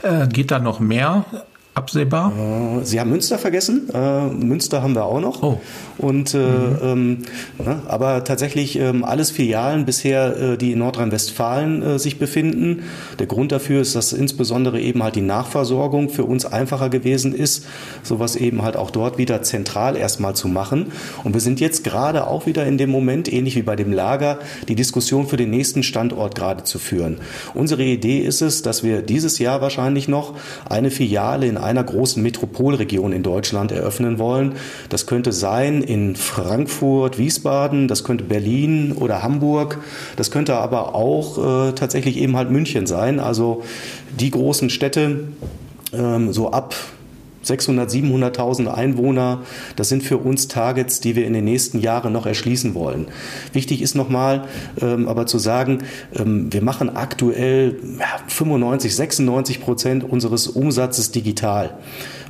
Äh, 0.03 0.27
geht 0.27 0.51
da 0.51 0.59
noch 0.59 0.79
mehr? 0.79 1.25
Absehbar? 1.79 2.31
Äh, 2.81 2.85
Sie 2.85 2.99
haben 2.99 3.09
Münster 3.09 3.39
vergessen. 3.39 3.89
Äh, 3.93 4.27
Münster 4.27 4.83
haben 4.83 4.93
wir 4.93 5.05
auch 5.05 5.19
noch. 5.19 5.41
Oh. 5.41 5.59
Und, 5.97 6.33
äh, 6.33 6.37
mhm. 6.37 6.77
ähm, 6.83 7.17
ne, 7.57 7.81
aber 7.87 8.23
tatsächlich 8.23 8.77
ähm, 8.77 9.03
alles 9.03 9.31
Filialen 9.31 9.85
bisher, 9.85 10.37
äh, 10.37 10.57
die 10.57 10.73
in 10.73 10.79
Nordrhein-Westfalen 10.79 11.81
äh, 11.81 11.99
sich 11.99 12.19
befinden. 12.19 12.83
Der 13.17 13.27
Grund 13.27 13.51
dafür 13.51 13.81
ist, 13.81 13.95
dass 13.95 14.13
insbesondere 14.13 14.79
eben 14.79 15.03
halt 15.03 15.15
die 15.15 15.21
Nachversorgung 15.21 16.09
für 16.09 16.25
uns 16.25 16.45
einfacher 16.45 16.89
gewesen 16.89 17.33
ist, 17.33 17.65
sowas 18.03 18.35
eben 18.35 18.61
halt 18.61 18.77
auch 18.77 18.91
dort 18.91 19.17
wieder 19.17 19.41
zentral 19.41 19.95
erstmal 19.97 20.35
zu 20.35 20.47
machen. 20.47 20.91
Und 21.23 21.33
wir 21.33 21.41
sind 21.41 21.59
jetzt 21.59 21.83
gerade 21.83 22.27
auch 22.27 22.45
wieder 22.45 22.65
in 22.65 22.77
dem 22.77 22.89
Moment, 22.89 23.31
ähnlich 23.31 23.55
wie 23.55 23.61
bei 23.61 23.75
dem 23.75 23.91
Lager, 23.91 24.39
die 24.67 24.75
Diskussion 24.75 25.27
für 25.27 25.37
den 25.37 25.49
nächsten 25.49 25.83
Standort 25.83 26.35
gerade 26.35 26.63
zu 26.63 26.79
führen. 26.79 27.17
Unsere 27.53 27.83
Idee 27.83 28.19
ist 28.19 28.41
es, 28.41 28.61
dass 28.61 28.83
wir 28.83 29.01
dieses 29.01 29.39
Jahr 29.39 29.61
wahrscheinlich 29.61 30.07
noch 30.07 30.33
eine 30.69 30.91
Filiale 30.91 31.47
in 31.47 31.57
einer 31.69 31.83
großen 31.83 32.21
Metropolregion 32.21 33.13
in 33.13 33.23
Deutschland 33.23 33.71
eröffnen 33.71 34.17
wollen. 34.19 34.55
Das 34.89 35.05
könnte 35.05 35.31
sein 35.31 35.81
in 35.81 36.15
Frankfurt, 36.15 37.17
Wiesbaden, 37.17 37.87
das 37.87 38.03
könnte 38.03 38.23
Berlin 38.23 38.91
oder 38.91 39.21
Hamburg, 39.21 39.77
das 40.15 40.31
könnte 40.31 40.55
aber 40.55 40.95
auch 40.95 41.69
äh, 41.69 41.71
tatsächlich 41.73 42.17
eben 42.17 42.35
halt 42.35 42.49
München 42.49 42.87
sein. 42.87 43.19
Also 43.19 43.63
die 44.19 44.31
großen 44.31 44.69
Städte 44.69 45.27
ähm, 45.93 46.33
so 46.33 46.51
ab 46.51 46.75
600, 47.49 47.89
700.000 47.89 48.67
Einwohner, 48.67 49.41
das 49.75 49.89
sind 49.89 50.03
für 50.03 50.17
uns 50.17 50.47
Targets, 50.47 51.01
die 51.01 51.15
wir 51.17 51.27
in 51.27 51.33
den 51.33 51.43
nächsten 51.43 51.79
Jahren 51.79 52.13
noch 52.13 52.25
erschließen 52.25 52.73
wollen. 52.73 53.07
Wichtig 53.51 53.81
ist 53.81 53.95
nochmal 53.95 54.47
ähm, 54.81 55.07
aber 55.07 55.25
zu 55.25 55.37
sagen, 55.37 55.79
ähm, 56.15 56.51
wir 56.53 56.63
machen 56.63 56.95
aktuell 56.95 57.77
ja, 57.99 58.05
95, 58.27 58.95
96 58.95 59.61
Prozent 59.61 60.03
unseres 60.03 60.47
Umsatzes 60.47 61.11
digital. 61.11 61.77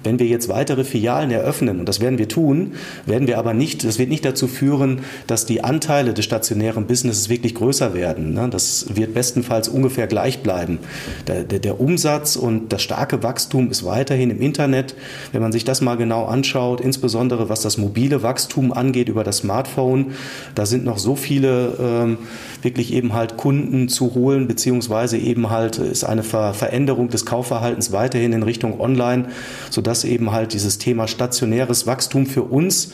Wenn 0.04 0.20
wir 0.20 0.28
jetzt 0.28 0.50
weitere 0.50 0.84
Filialen 0.84 1.32
eröffnen, 1.32 1.80
und 1.80 1.86
das 1.88 2.00
werden 2.00 2.18
wir 2.18 2.28
tun, 2.28 2.74
werden 3.06 3.28
wir 3.28 3.38
aber 3.38 3.54
nicht, 3.54 3.84
das 3.84 4.00
wird 4.00 4.10
nicht 4.10 4.26
dazu 4.26 4.48
führen, 4.48 5.02
dass 5.28 5.46
die 5.46 5.64
Anteile 5.64 6.14
des 6.14 6.26
stationären 6.26 6.86
Businesses 6.86 7.30
wirklich 7.30 7.56
größer 7.56 7.94
werden. 7.94 8.34
Ne? 8.34 8.50
Das 8.50 8.86
wird 8.96 9.14
bestenfalls 9.14 9.68
ungefähr 9.68 10.08
gleich 10.08 10.42
bleiben. 10.42 10.80
Der, 11.28 11.44
der, 11.44 11.60
der 11.60 11.80
Umsatz 11.80 12.36
und 12.36 12.72
das 12.72 12.82
starke 12.82 13.24
Wachstum 13.24 13.70
ist 13.70 13.86
weiterhin 13.86 14.30
im 14.30 14.42
Internet. 14.42 14.96
Wenn 15.32 15.42
man 15.42 15.52
sich 15.52 15.64
das 15.64 15.82
mal 15.82 15.96
genau 15.96 16.26
anschaut, 16.26 16.82
insbesondere 16.82 17.50
was 17.50 17.62
das 17.62 17.78
mobile 17.78 18.24
Wachstum 18.24 18.74
angeht 18.74 19.10
über 19.10 19.24
das 19.24 19.38
Smartphone, 19.38 20.14
da 20.56 20.66
sind 20.66 20.86
noch 20.86 20.98
so 20.98 21.16
viele 21.16 21.78
ähm, 21.80 22.18
wirklich 22.62 22.94
eben 22.94 23.14
halt 23.14 23.38
Kunden 23.38 23.90
zu 23.90 24.16
holen, 24.16 24.48
beziehungsweise 24.48 25.18
eben 25.18 25.50
halt 25.50 25.78
ist 25.78 26.04
eine 26.04 26.24
Ver 26.24 26.54
Veränderung 26.54 27.10
des 27.10 27.26
Kaufverhaltens 27.26 27.92
weiterhin 27.92 28.34
in 28.34 28.44
Richtung 28.44 28.80
Online, 28.80 29.26
sodass 29.70 29.90
dass 29.90 30.04
eben 30.04 30.32
halt 30.32 30.54
dieses 30.54 30.78
Thema 30.78 31.08
stationäres 31.08 31.88
Wachstum 31.88 32.26
für 32.26 32.44
uns 32.44 32.92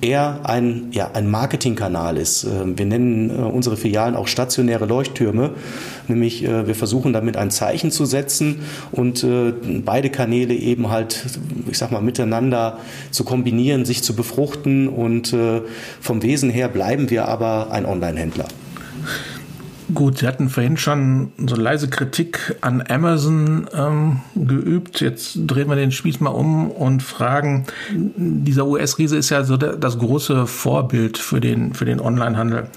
eher 0.00 0.40
ein, 0.44 0.88
ja, 0.90 1.10
ein 1.12 1.30
Marketingkanal 1.30 2.16
ist. 2.16 2.44
Ähm, 2.44 2.78
wir 2.78 2.86
nennen 2.86 3.30
äh, 3.30 3.42
unsere 3.42 3.76
Filialen 3.76 4.16
auch 4.16 4.26
stationäre 4.26 4.86
Leuchttürme, 4.86 5.50
nämlich 6.08 6.42
äh, 6.44 6.66
wir 6.66 6.74
versuchen 6.74 7.12
damit 7.12 7.36
ein 7.36 7.50
Zeichen 7.50 7.90
zu 7.90 8.06
setzen 8.06 8.62
und 8.90 9.22
äh, 9.22 9.52
beide 9.84 10.10
Kanäle 10.10 10.54
eben 10.54 10.90
halt, 10.90 11.24
ich 11.70 11.76
sag 11.78 11.92
mal, 11.92 12.02
miteinander 12.02 12.78
zu 13.10 13.24
kombinieren, 13.24 13.84
sich 13.84 14.02
zu 14.02 14.16
befruchten 14.16 14.88
und 14.88 15.36
vom 16.00 16.22
Wesen 16.22 16.50
her 16.50 16.68
bleiben 16.68 17.10
wir 17.10 17.28
aber 17.28 17.70
ein 17.70 17.86
Online-Händler. 17.86 18.46
Gut, 19.92 20.18
Sie 20.18 20.26
hatten 20.26 20.48
vorhin 20.48 20.78
schon 20.78 21.32
so 21.36 21.56
leise 21.56 21.88
Kritik 21.88 22.56
an 22.62 22.82
Amazon 22.88 23.68
ähm, 23.76 24.20
geübt. 24.34 25.02
Jetzt 25.02 25.38
drehen 25.46 25.68
wir 25.68 25.76
den 25.76 25.92
Spieß 25.92 26.20
mal 26.20 26.30
um 26.30 26.70
und 26.70 27.02
fragen, 27.02 27.66
dieser 27.92 28.66
US-Riese 28.66 29.18
ist 29.18 29.28
ja 29.28 29.44
so 29.44 29.58
das 29.58 29.98
große 29.98 30.46
Vorbild 30.46 31.18
für 31.18 31.40
den, 31.40 31.74
für 31.74 31.84
den 31.84 32.00
Online-Handel. 32.00 32.68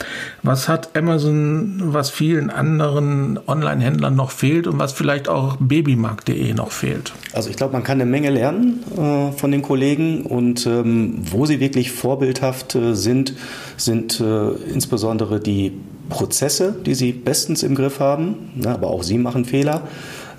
Was 0.43 0.67
hat 0.67 0.97
Amazon, 0.97 1.81
was 1.93 2.09
vielen 2.09 2.49
anderen 2.49 3.39
Online-Händlern 3.47 4.15
noch 4.15 4.31
fehlt 4.31 4.67
und 4.67 4.77
was 4.77 4.91
vielleicht 4.91 5.29
auch 5.29 5.55
babymarkt.de 5.59 6.53
noch 6.53 6.71
fehlt? 6.71 7.13
Also 7.31 7.49
ich 7.49 7.55
glaube, 7.55 7.71
man 7.73 7.83
kann 7.83 8.01
eine 8.01 8.09
Menge 8.09 8.31
lernen 8.31 8.83
äh, 8.97 9.31
von 9.31 9.51
den 9.51 9.61
Kollegen 9.61 10.23
und 10.23 10.65
ähm, 10.65 11.19
wo 11.31 11.45
sie 11.45 11.61
wirklich 11.61 11.91
vorbildhaft 11.91 12.75
äh, 12.75 12.95
sind, 12.95 13.33
sind 13.77 14.19
äh, 14.19 14.49
insbesondere 14.73 15.39
die 15.39 15.71
Prozesse, 16.09 16.75
die 16.85 16.95
sie 16.95 17.11
bestens 17.11 17.63
im 17.63 17.75
Griff 17.75 17.99
haben, 17.99 18.51
ne, 18.55 18.69
aber 18.69 18.87
auch 18.87 19.03
sie 19.03 19.17
machen 19.17 19.45
Fehler. 19.45 19.83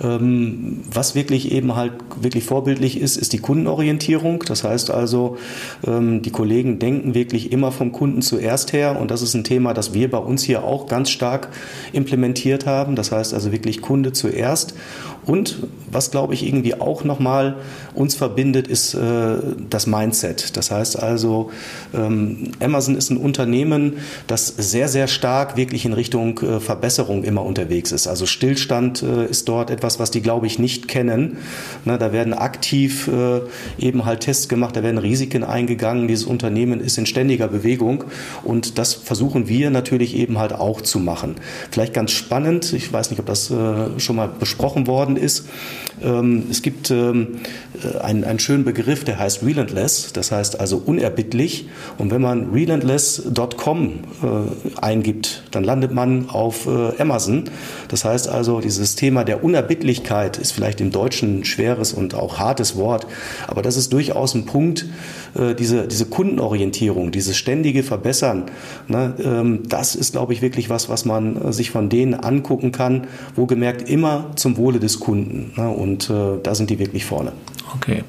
Ähm, 0.01 0.81
was 0.93 1.15
wirklich 1.15 1.53
eben 1.53 1.75
halt 1.75 1.93
wirklich 2.21 2.45
vorbildlich 2.45 3.01
ist, 3.01 3.17
ist 3.17 3.33
die 3.33 3.39
Kundenorientierung. 3.39 4.45
Das 4.47 4.65
heißt 4.65 4.91
also, 4.91 5.39
ähm, 5.87 6.23
die 6.23 6.31
Kollegen 6.31 6.79
denken 6.79 7.15
wirklich 7.15 7.53
immer 7.53 7.73
vom 7.73 7.93
Kunden 7.93 8.23
zuerst 8.23 8.73
her 8.73 8.99
und 9.01 9.11
das 9.11 9.23
ist 9.23 9.35
ein 9.35 9.45
Thema, 9.45 9.75
das 9.75 9.95
wir 9.95 10.11
bei 10.11 10.19
uns 10.19 10.43
hier 10.43 10.65
auch 10.65 10.87
ganz 10.87 11.11
stark 11.11 11.49
implementiert 11.93 12.67
haben. 12.67 12.97
Das 12.97 13.13
heißt 13.13 13.35
also 13.35 13.53
wirklich 13.53 13.83
Kunde 13.83 14.13
zuerst 14.13 14.75
und 15.29 15.59
was, 15.91 16.11
glaube 16.11 16.33
ich, 16.33 16.47
irgendwie 16.47 16.81
auch 16.81 17.05
nochmal 17.05 17.57
uns 17.95 18.15
verbindet, 18.15 18.67
ist 18.67 18.95
äh, 18.95 19.37
das 19.69 19.87
Mindset. 19.87 20.57
Das 20.57 20.71
heißt 20.71 21.03
also, 21.03 21.51
ähm, 21.95 22.53
Amazon 22.61 22.97
ist 22.97 23.11
ein 23.11 23.19
Unternehmen, 23.19 23.99
das 24.27 24.47
sehr, 24.47 24.89
sehr 24.89 25.07
stark 25.07 25.57
wirklich 25.59 25.85
in 25.85 25.93
Richtung 25.93 26.39
äh, 26.39 26.61
Verbesserung 26.61 27.25
immer 27.25 27.45
unterwegs 27.45 27.93
ist. 27.93 28.07
Also 28.07 28.25
Stillstand 28.25 29.03
äh, 29.03 29.27
ist 29.27 29.49
dort 29.49 29.71
etwas 29.71 29.88
etwas, 29.89 29.99
was 29.99 30.11
die, 30.11 30.21
glaube 30.21 30.47
ich, 30.47 30.59
nicht 30.59 30.87
kennen. 30.87 31.39
Na, 31.87 31.97
da 31.97 32.13
werden 32.13 32.35
aktiv 32.35 33.09
äh, 33.09 33.41
eben 33.83 34.05
halt 34.05 34.21
Tests 34.21 34.49
gemacht, 34.49 34.77
da 34.77 34.83
werden 34.83 34.99
Risiken 34.99 35.45
eingegangen. 35.45 36.09
Dieses 36.09 36.27
Unternehmen 36.27 36.81
ist 36.81 36.99
in 36.99 37.07
ständiger 37.07 37.49
Bewegung 37.49 38.05
und 38.45 38.77
das 38.77 38.93
versuchen 38.93 39.49
wir 39.49 39.71
natürlich 39.71 40.15
eben 40.15 40.39
halt 40.39 40.53
auch 40.53 40.83
zu 40.83 40.99
machen. 40.99 41.37
Vielleicht 41.71 41.95
ganz 41.95 42.11
spannend, 42.11 42.75
ich 42.75 42.93
weiß 42.93 43.11
nicht, 43.11 43.21
ob 43.21 43.27
das 43.27 43.51
äh, 43.51 43.99
schon 43.99 44.17
mal 44.17 44.29
besprochen 44.29 44.87
worden 44.87 45.17
ist. 45.17 45.49
Ähm, 46.03 46.45
es 46.51 46.61
gibt 46.61 46.91
ähm, 46.91 47.39
äh, 47.83 47.99
einen, 47.99 48.25
einen 48.25 48.39
schönen 48.39 48.65
Begriff, 48.65 49.05
der 49.05 49.19
heißt 49.19 49.43
relentless, 49.43 50.13
das 50.13 50.33
heißt 50.33 50.61
also 50.61 50.83
unerbittlich. 50.85 51.67
Und 51.97 52.11
wenn 52.11 52.21
man 52.21 52.51
relentless.com 52.51 53.89
äh, 54.23 54.81
eingibt, 54.83 55.45
dann 55.51 55.65
landet 55.65 55.93
man 55.95 56.29
auf 56.29 56.67
äh, 56.67 57.01
Amazon. 57.01 57.45
Das 57.89 58.05
heißt 58.05 58.29
also, 58.29 58.61
dieses 58.61 58.95
Thema 58.95 59.25
der 59.25 59.43
Unerbittlichkeit 59.43 59.78
ist 59.85 60.53
vielleicht 60.53 60.81
im 60.81 60.91
Deutschen 60.91 61.41
ein 61.41 61.45
schweres 61.45 61.93
und 61.93 62.15
auch 62.15 62.39
hartes 62.39 62.77
Wort, 62.77 63.07
aber 63.47 63.63
das 63.63 63.77
ist 63.77 63.93
durchaus 63.93 64.35
ein 64.35 64.47
Punkt, 64.47 64.87
äh, 65.35 65.55
diese, 65.55 65.87
diese 65.87 66.07
Kundenorientierung, 66.07 67.11
dieses 67.11 67.37
ständige 67.37 67.83
Verbessern. 67.83 68.45
Ne, 68.87 69.15
ähm, 69.23 69.63
das 69.69 69.95
ist, 69.95 70.13
glaube 70.13 70.33
ich, 70.33 70.43
wirklich 70.43 70.71
was, 70.71 70.89
was 70.89 71.05
man 71.05 71.37
äh, 71.37 71.53
sich 71.53 71.71
von 71.71 71.89
denen 71.89 72.15
angucken 72.15 72.73
kann, 72.73 73.07
wo 73.35 73.47
gemerkt 73.47 73.89
immer 73.89 74.31
zum 74.37 74.57
Wohle 74.57 74.81
des 74.81 75.01
Kunden. 75.01 75.53
Ne, 75.57 75.69
und 75.69 76.11
äh, 76.11 76.39
da 76.43 76.55
sind 76.55 76.71
die 76.71 76.79
wirklich 76.79 77.05
vorne. 77.05 77.33
Okay. 77.77 78.03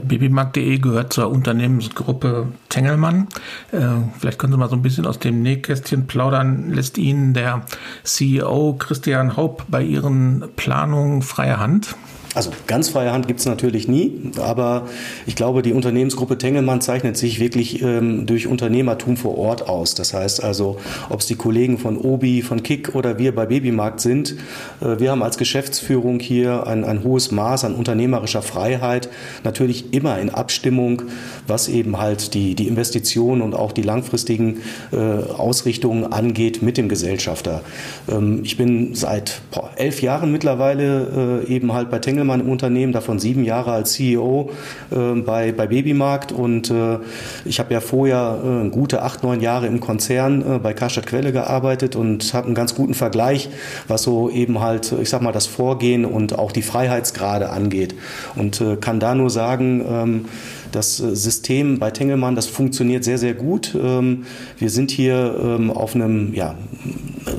Babymarkt.de 0.00 0.78
gehört 0.78 1.12
zur 1.12 1.30
Unternehmensgruppe 1.30 2.48
Tengelmann. 2.68 3.28
Äh, 3.72 3.80
vielleicht 4.18 4.38
können 4.38 4.52
Sie 4.52 4.58
mal 4.58 4.68
so 4.70 4.76
ein 4.76 4.82
bisschen 4.82 5.06
aus 5.06 5.18
dem 5.18 5.42
Nähkästchen 5.42 6.06
plaudern. 6.06 6.70
Lässt 6.70 6.98
Ihnen 6.98 7.34
der 7.34 7.62
CEO 8.02 8.74
Christian 8.78 9.36
Haupt 9.36 9.70
bei 9.70 9.82
Ihren 9.82 10.44
Planungen 10.56 11.22
freie 11.22 11.58
Hand? 11.58 11.96
Also 12.34 12.50
ganz 12.66 12.88
freie 12.88 13.12
Hand 13.12 13.28
gibt 13.28 13.40
es 13.40 13.46
natürlich 13.46 13.88
nie, 13.88 14.32
aber 14.40 14.88
ich 15.26 15.36
glaube, 15.36 15.60
die 15.60 15.74
Unternehmensgruppe 15.74 16.38
Tengelmann 16.38 16.80
zeichnet 16.80 17.18
sich 17.18 17.40
wirklich 17.40 17.82
ähm, 17.82 18.24
durch 18.24 18.46
Unternehmertum 18.46 19.18
vor 19.18 19.36
Ort 19.36 19.68
aus. 19.68 19.94
Das 19.94 20.14
heißt 20.14 20.42
also, 20.42 20.78
ob 21.10 21.20
es 21.20 21.26
die 21.26 21.34
Kollegen 21.34 21.76
von 21.76 21.98
Obi, 21.98 22.40
von 22.40 22.62
Kick 22.62 22.94
oder 22.94 23.18
wir 23.18 23.34
bei 23.34 23.44
Babymarkt 23.44 24.00
sind, 24.00 24.36
äh, 24.80 24.98
wir 24.98 25.10
haben 25.10 25.22
als 25.22 25.36
Geschäftsführung 25.36 26.20
hier 26.20 26.66
ein, 26.66 26.84
ein 26.84 27.04
hohes 27.04 27.32
Maß 27.32 27.66
an 27.66 27.74
unternehmerischer 27.74 28.40
Freiheit, 28.40 29.10
natürlich 29.44 29.92
immer 29.92 30.18
in 30.18 30.30
Abstimmung, 30.30 31.02
was 31.46 31.68
eben 31.68 31.98
halt 31.98 32.32
die, 32.32 32.54
die 32.54 32.66
Investitionen 32.66 33.42
und 33.42 33.54
auch 33.54 33.72
die 33.72 33.82
langfristigen 33.82 34.62
äh, 34.90 34.96
Ausrichtungen 34.96 36.10
angeht 36.10 36.62
mit 36.62 36.78
dem 36.78 36.88
Gesellschafter. 36.88 37.60
Ähm, 38.10 38.40
ich 38.42 38.56
bin 38.56 38.94
seit 38.94 39.42
boah, 39.50 39.70
elf 39.76 40.00
Jahren 40.00 40.32
mittlerweile 40.32 41.42
äh, 41.46 41.54
eben 41.54 41.74
halt 41.74 41.90
bei 41.90 41.98
Tengelmann 41.98 42.21
Engelmann 42.22 42.40
im 42.40 42.50
Unternehmen, 42.50 42.92
davon 42.92 43.18
sieben 43.18 43.42
Jahre 43.42 43.72
als 43.72 43.92
CEO 43.92 44.50
äh, 44.90 45.20
bei, 45.20 45.52
bei 45.52 45.66
Babymarkt. 45.66 46.30
Und 46.30 46.70
äh, 46.70 46.98
ich 47.44 47.58
habe 47.58 47.74
ja 47.74 47.80
vorher 47.80 48.38
äh, 48.44 48.68
gute 48.68 49.02
acht, 49.02 49.22
neun 49.24 49.40
Jahre 49.40 49.66
im 49.66 49.80
Konzern 49.80 50.42
äh, 50.42 50.58
bei 50.58 50.72
Karstadt 50.72 51.06
Quelle 51.06 51.32
gearbeitet 51.32 51.96
und 51.96 52.32
habe 52.32 52.46
einen 52.46 52.54
ganz 52.54 52.74
guten 52.74 52.94
Vergleich, 52.94 53.48
was 53.88 54.02
so 54.02 54.30
eben 54.30 54.60
halt, 54.60 54.92
ich 54.92 55.10
sag 55.10 55.20
mal, 55.20 55.32
das 55.32 55.46
Vorgehen 55.46 56.04
und 56.04 56.38
auch 56.38 56.52
die 56.52 56.62
Freiheitsgrade 56.62 57.50
angeht. 57.50 57.94
Und 58.36 58.60
äh, 58.60 58.76
kann 58.76 59.00
da 59.00 59.14
nur 59.14 59.30
sagen, 59.30 59.84
ähm, 59.88 60.24
das 60.72 61.00
äh, 61.00 61.14
System 61.14 61.78
bei 61.78 61.90
Tengelmann, 61.90 62.34
das 62.34 62.46
funktioniert 62.46 63.04
sehr, 63.04 63.18
sehr 63.18 63.34
gut. 63.34 63.76
Ähm, 63.80 64.24
wir 64.58 64.70
sind 64.70 64.90
hier 64.90 65.38
ähm, 65.42 65.70
auf 65.70 65.94
einem 65.94 66.34
ja, 66.34 66.56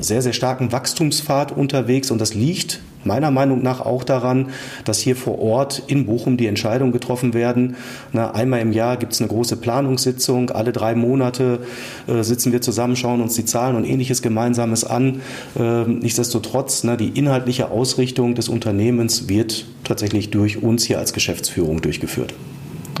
sehr, 0.00 0.22
sehr 0.22 0.32
starken 0.32 0.72
Wachstumspfad 0.72 1.52
unterwegs 1.52 2.10
und 2.10 2.20
das 2.20 2.34
liegt 2.34 2.80
meiner 3.04 3.30
Meinung 3.30 3.62
nach 3.62 3.80
auch 3.80 4.04
daran, 4.04 4.48
dass 4.84 4.98
hier 4.98 5.16
vor 5.16 5.38
Ort 5.38 5.82
in 5.86 6.06
Bochum 6.06 6.36
die 6.36 6.46
Entscheidungen 6.46 6.92
getroffen 6.92 7.34
werden. 7.34 7.76
Na, 8.12 8.32
einmal 8.32 8.60
im 8.60 8.72
Jahr 8.72 8.96
gibt 8.96 9.12
es 9.12 9.20
eine 9.20 9.28
große 9.28 9.56
Planungssitzung, 9.56 10.50
alle 10.50 10.72
drei 10.72 10.94
Monate 10.94 11.60
äh, 12.06 12.22
sitzen 12.22 12.52
wir 12.52 12.60
zusammen, 12.60 12.96
schauen 12.96 13.20
uns 13.20 13.34
die 13.34 13.44
Zahlen 13.44 13.76
und 13.76 13.84
ähnliches 13.84 14.22
Gemeinsames 14.22 14.84
an. 14.84 15.20
Äh, 15.58 15.84
nichtsdestotrotz, 15.84 16.84
na, 16.84 16.96
die 16.96 17.08
inhaltliche 17.08 17.70
Ausrichtung 17.70 18.34
des 18.34 18.48
Unternehmens 18.48 19.28
wird 19.28 19.66
tatsächlich 19.84 20.30
durch 20.30 20.62
uns 20.62 20.84
hier 20.84 20.98
als 20.98 21.12
Geschäftsführung 21.12 21.82
durchgeführt. 21.82 22.34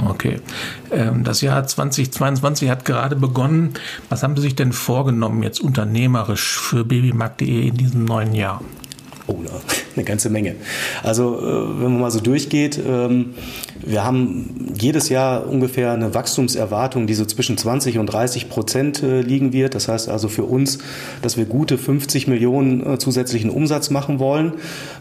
Okay. 0.02 0.40
Ähm, 0.90 1.24
das 1.24 1.40
Jahr 1.40 1.66
2022 1.66 2.68
hat 2.68 2.84
gerade 2.84 3.16
begonnen. 3.16 3.74
Was 4.08 4.22
haben 4.22 4.36
Sie 4.36 4.42
sich 4.42 4.56
denn 4.56 4.72
vorgenommen 4.72 5.42
jetzt 5.42 5.60
unternehmerisch 5.60 6.58
für 6.58 6.84
babymarkt.de 6.84 7.68
in 7.68 7.76
diesem 7.76 8.04
neuen 8.04 8.34
Jahr? 8.34 8.60
Oh, 9.26 9.38
eine 9.96 10.04
ganze 10.04 10.28
Menge. 10.28 10.56
Also, 11.02 11.38
äh, 11.38 11.80
wenn 11.80 11.92
man 11.92 12.00
mal 12.00 12.10
so 12.10 12.20
durchgeht, 12.20 12.78
ähm, 12.86 13.34
wir 13.86 14.04
haben 14.04 14.74
jedes 14.78 15.08
Jahr 15.08 15.46
ungefähr 15.46 15.92
eine 15.92 16.14
Wachstumserwartung, 16.14 17.06
die 17.06 17.14
so 17.14 17.24
zwischen 17.24 17.56
20 17.56 17.98
und 17.98 18.06
30 18.06 18.48
Prozent 18.48 19.02
äh, 19.02 19.20
liegen 19.20 19.52
wird. 19.52 19.74
Das 19.74 19.88
heißt 19.88 20.08
also 20.08 20.28
für 20.28 20.44
uns, 20.44 20.78
dass 21.22 21.36
wir 21.36 21.44
gute 21.44 21.76
50 21.76 22.26
Millionen 22.26 22.94
äh, 22.94 22.98
zusätzlichen 22.98 23.50
Umsatz 23.50 23.90
machen 23.90 24.18
wollen. 24.18 24.54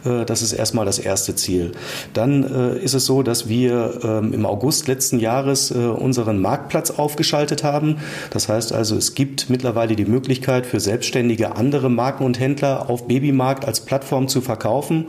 Äh, 0.06 0.26
das 0.26 0.41
ist 0.41 0.54
erstmal 0.54 0.86
das 0.86 1.00
erste 1.00 1.36
Ziel. 1.36 1.72
Dann 2.13 2.43
ist 2.43 2.93
es 2.93 3.06
so, 3.06 3.24
dass 3.24 3.48
wir 3.48 4.00
ähm, 4.04 4.34
im 4.34 4.46
August 4.46 4.88
letzten 4.88 5.19
Jahres 5.19 5.72
unseren 5.72 6.39
Marktplatz 6.39 6.91
aufgeschaltet 6.91 7.63
haben. 7.63 7.98
Das 8.30 8.50
heißt 8.50 8.74
also, 8.74 8.96
es 8.96 9.15
gibt 9.15 9.50
mittlerweile 9.50 9.96
die 9.96 10.06
Möglichkeit 10.06 10.65
für 10.65 10.80
selbstständige 10.80 11.56
andere 11.56 11.89
Marken 11.89 12.26
und 12.26 12.39
Händler 12.39 12.89
auf 12.89 13.08
Babymarkt 13.08 13.65
als 13.65 13.82
Plattform 13.82 14.28
zu 14.28 14.41
verkaufen. 14.41 15.06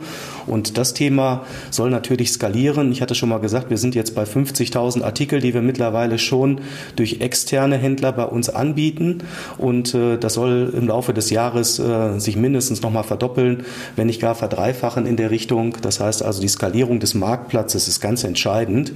Und 0.47 0.77
das 0.77 0.93
Thema 0.93 1.43
soll 1.71 1.89
natürlich 1.89 2.31
skalieren. 2.31 2.91
Ich 2.91 3.01
hatte 3.01 3.15
schon 3.15 3.29
mal 3.29 3.39
gesagt, 3.39 3.64
wir 3.69 3.77
sind 3.77 3.95
jetzt 3.95 4.15
bei 4.15 4.23
50.000 4.23 5.03
Artikel, 5.03 5.39
die 5.39 5.53
wir 5.53 5.61
mittlerweile 5.61 6.19
schon 6.19 6.61
durch 6.95 7.21
externe 7.21 7.77
Händler 7.77 8.11
bei 8.11 8.25
uns 8.25 8.49
anbieten. 8.49 9.19
Und 9.57 9.93
äh, 9.93 10.17
das 10.17 10.35
soll 10.35 10.73
im 10.75 10.87
Laufe 10.87 11.13
des 11.13 11.29
Jahres 11.29 11.79
äh, 11.79 12.19
sich 12.19 12.35
mindestens 12.35 12.81
nochmal 12.81 13.03
verdoppeln, 13.03 13.65
wenn 13.95 14.07
nicht 14.07 14.21
gar 14.21 14.35
verdreifachen 14.35 15.05
in 15.05 15.17
der 15.17 15.31
Richtung. 15.31 15.75
Das 15.81 15.99
heißt 15.99 16.23
also, 16.23 16.41
die 16.41 16.47
Skalierung 16.47 16.99
des 16.99 17.13
Marktplatzes 17.13 17.87
ist 17.87 18.01
ganz 18.01 18.23
entscheidend. 18.23 18.93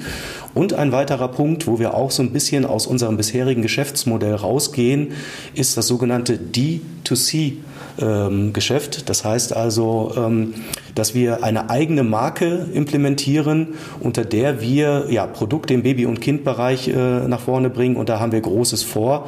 Und 0.54 0.74
ein 0.74 0.92
weiterer 0.92 1.28
Punkt, 1.30 1.68
wo 1.68 1.80
wir 1.80 1.94
auch 1.94 2.12
so 2.12 2.24
ein 2.24 2.32
bisschen 2.32 2.66
aus 2.66 2.88
unserem 2.88 3.18
bisherigen 3.18 3.62
Geschäftsmodell 3.62 4.36
rausgehen, 4.36 5.14
ist 5.54 5.78
das 5.78 5.88
sogenannte 5.88 6.38
D2C 6.38 7.54
ähm, 8.00 8.54
Geschäft. 8.54 9.10
Das 9.10 9.26
heißt 9.26 9.56
also, 9.56 10.14
ähm, 10.18 10.54
dass 10.96 11.14
wir 11.14 11.44
eine 11.44 11.70
eigene 11.70 12.04
Marke 12.04 12.66
implementieren, 12.74 13.70
unter 14.00 14.26
der 14.26 14.62
wir 14.62 15.08
ja, 15.10 15.26
Produkte 15.28 15.74
im 15.74 15.84
Baby- 15.84 16.06
und 16.06 16.20
Kindbereich 16.20 16.88
äh, 16.88 17.28
nach 17.28 17.40
vorne 17.40 17.70
bringen. 17.70 17.96
Und 17.96 18.10
da 18.10 18.20
haben 18.20 18.32
wir 18.32 18.42
Großes 18.42 18.84
vor. 18.84 19.28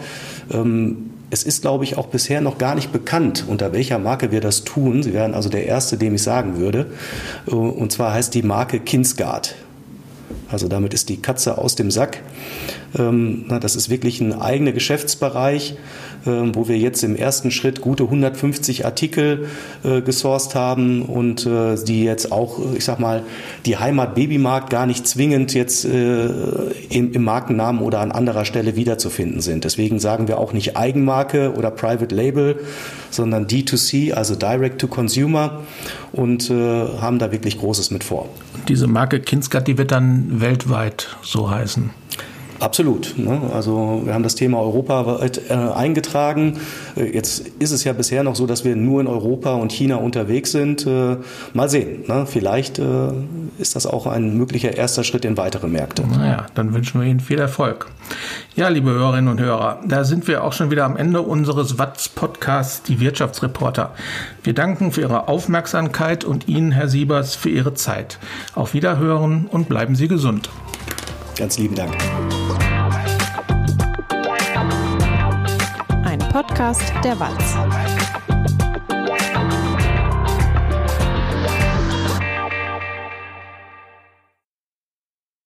Ähm, 0.52 1.12
es 1.30 1.44
ist, 1.44 1.62
glaube 1.62 1.86
ich, 1.86 1.98
auch 1.98 2.08
bisher 2.08 2.42
noch 2.42 2.58
gar 2.58 2.76
nicht 2.76 2.92
bekannt, 2.92 3.46
unter 3.48 3.72
welcher 3.72 4.00
Marke 4.00 4.32
wir 4.32 4.42
das 4.42 4.66
tun. 4.66 5.02
Sie 5.02 5.14
wären 5.14 5.34
also 5.34 5.48
der 5.48 5.66
Erste, 5.66 5.98
dem 5.98 6.16
ich 6.16 6.24
sagen 6.24 6.58
würde. 6.58 6.88
Äh, 7.48 7.52
und 7.52 7.92
zwar 7.92 8.14
heißt 8.14 8.34
die 8.34 8.44
Marke 8.44 8.80
Kinsgard. 8.80 9.56
Also 10.52 10.68
damit 10.68 10.94
ist 10.94 11.10
die 11.10 11.22
Katze 11.22 11.58
aus 11.58 11.76
dem 11.76 11.92
Sack. 11.92 12.20
Ähm, 12.98 13.46
das 13.62 13.76
ist 13.76 13.90
wirklich 13.90 14.22
ein 14.22 14.34
eigener 14.34 14.72
Geschäftsbereich, 14.72 15.76
ähm, 16.26 16.54
wo 16.54 16.68
wir 16.68 16.78
jetzt 16.78 17.04
im 17.04 17.16
ersten 17.16 17.52
Schritt 17.52 17.82
gute 17.82 18.04
150 18.04 18.86
Artikel 18.86 19.48
äh, 19.84 20.02
gesourced 20.02 20.56
haben 20.56 21.04
und 21.04 21.46
äh, 21.46 21.76
die 21.84 22.04
jetzt 22.04 22.32
auch, 22.32 22.60
ich 22.76 22.86
sag 22.86 23.00
mal, 23.00 23.24
die 23.66 23.78
Heimat 23.78 24.16
Babymarkt 24.16 24.70
gar 24.70 24.86
nicht 24.86 25.08
zwingend 25.08 25.54
jetzt 25.54 25.86
äh, 25.86 26.28
im 26.90 27.24
Markennamen 27.24 27.82
oder 27.82 28.02
an 28.02 28.12
anderer 28.12 28.46
Stelle 28.46 28.76
wiederzufinden 28.76 29.42
sind. 29.42 29.64
Deswegen 29.64 30.00
sagen 30.00 30.28
wir 30.28 30.38
auch 30.38 30.54
nicht 30.54 30.78
Eigenmarke 30.78 31.54
oder 31.54 31.72
Private 31.72 32.14
Label, 32.14 32.60
sondern 33.10 33.48
D2C, 33.48 34.14
also 34.14 34.36
Direct 34.36 34.80
to 34.80 34.88
Consumer 34.88 35.62
und 36.12 36.50
haben 36.50 37.20
da 37.20 37.32
wirklich 37.32 37.60
Großes 37.60 37.92
mit 37.92 38.04
vor. 38.04 38.30
Diese 38.68 38.88
Marke 38.88 39.20
Kinskat, 39.20 39.68
die 39.68 39.78
wird 39.78 39.92
dann 39.92 40.42
weltweit 40.42 41.18
so 41.22 41.50
heißen. 41.50 41.90
Absolut. 42.62 43.16
Ne? 43.18 43.42
Also 43.54 44.04
wir 44.06 44.14
haben 44.14 44.22
das 44.22 44.36
Thema 44.36 44.60
europaweit 44.60 45.50
äh, 45.50 45.54
eingetragen. 45.54 46.60
Äh, 46.96 47.12
jetzt 47.12 47.48
ist 47.60 47.72
es 47.72 47.84
ja 47.84 47.94
bisher 47.94 48.24
noch 48.24 48.36
so, 48.36 48.46
dass 48.46 48.64
wir 48.64 48.76
nur 48.76 49.02
in 49.02 49.08
Europa 49.08 49.56
und 49.56 49.72
China 49.72 49.96
unterwegs 49.96 50.52
sind. 50.52 50.86
Äh, 50.86 51.18
mal 51.54 51.70
sehen. 51.70 52.04
Ne? 52.08 52.28
Vielleicht 52.28 52.78
äh, 52.78 53.08
ist 53.58 53.76
das 53.76 53.88
auch 53.88 54.06
ein 54.06 54.38
möglicher 54.38 54.78
erster 54.78 55.04
Schritt 55.04 55.26
in 55.26 55.38
weitere 55.38 55.68
Märkte. 55.68 56.04
Naja, 56.08 56.46
dann 56.54 56.74
wünschen 56.76 57.02
wir 57.02 57.08
Ihnen 57.08 57.20
viel 57.20 57.40
Erfolg. 57.40 57.88
Ja, 58.56 58.68
liebe 58.68 58.92
Hörerinnen 58.92 59.32
und 59.32 59.40
Hörer, 59.40 59.80
da 59.88 60.04
sind 60.04 60.28
wir 60.28 60.44
auch 60.44 60.54
schon 60.54 60.70
wieder 60.70 60.86
am 60.86 60.98
Ende 60.98 61.24
unseres 61.24 61.80
Watz-Podcasts, 61.80 62.84
die 62.84 63.00
Wirtschaftsreporter. 63.00 63.96
Wir 64.44 64.54
danken 64.54 64.92
für 64.92 65.02
Ihre 65.02 65.28
Aufmerksamkeit 65.28 66.24
und 66.26 66.48
Ihnen, 66.48 66.72
Herr 66.72 66.90
Siebers, 66.90 67.34
für 67.34 67.50
Ihre 67.50 67.74
Zeit. 67.74 68.20
Auf 68.54 68.76
Wiederhören 68.76 69.48
und 69.50 69.68
bleiben 69.68 69.96
Sie 69.96 70.08
gesund. 70.08 70.50
Ganz 71.38 71.58
lieben 71.58 71.76
Dank. 71.76 71.96
Podcast 76.42 76.92
der 77.04 77.20
Walz. 77.20 77.56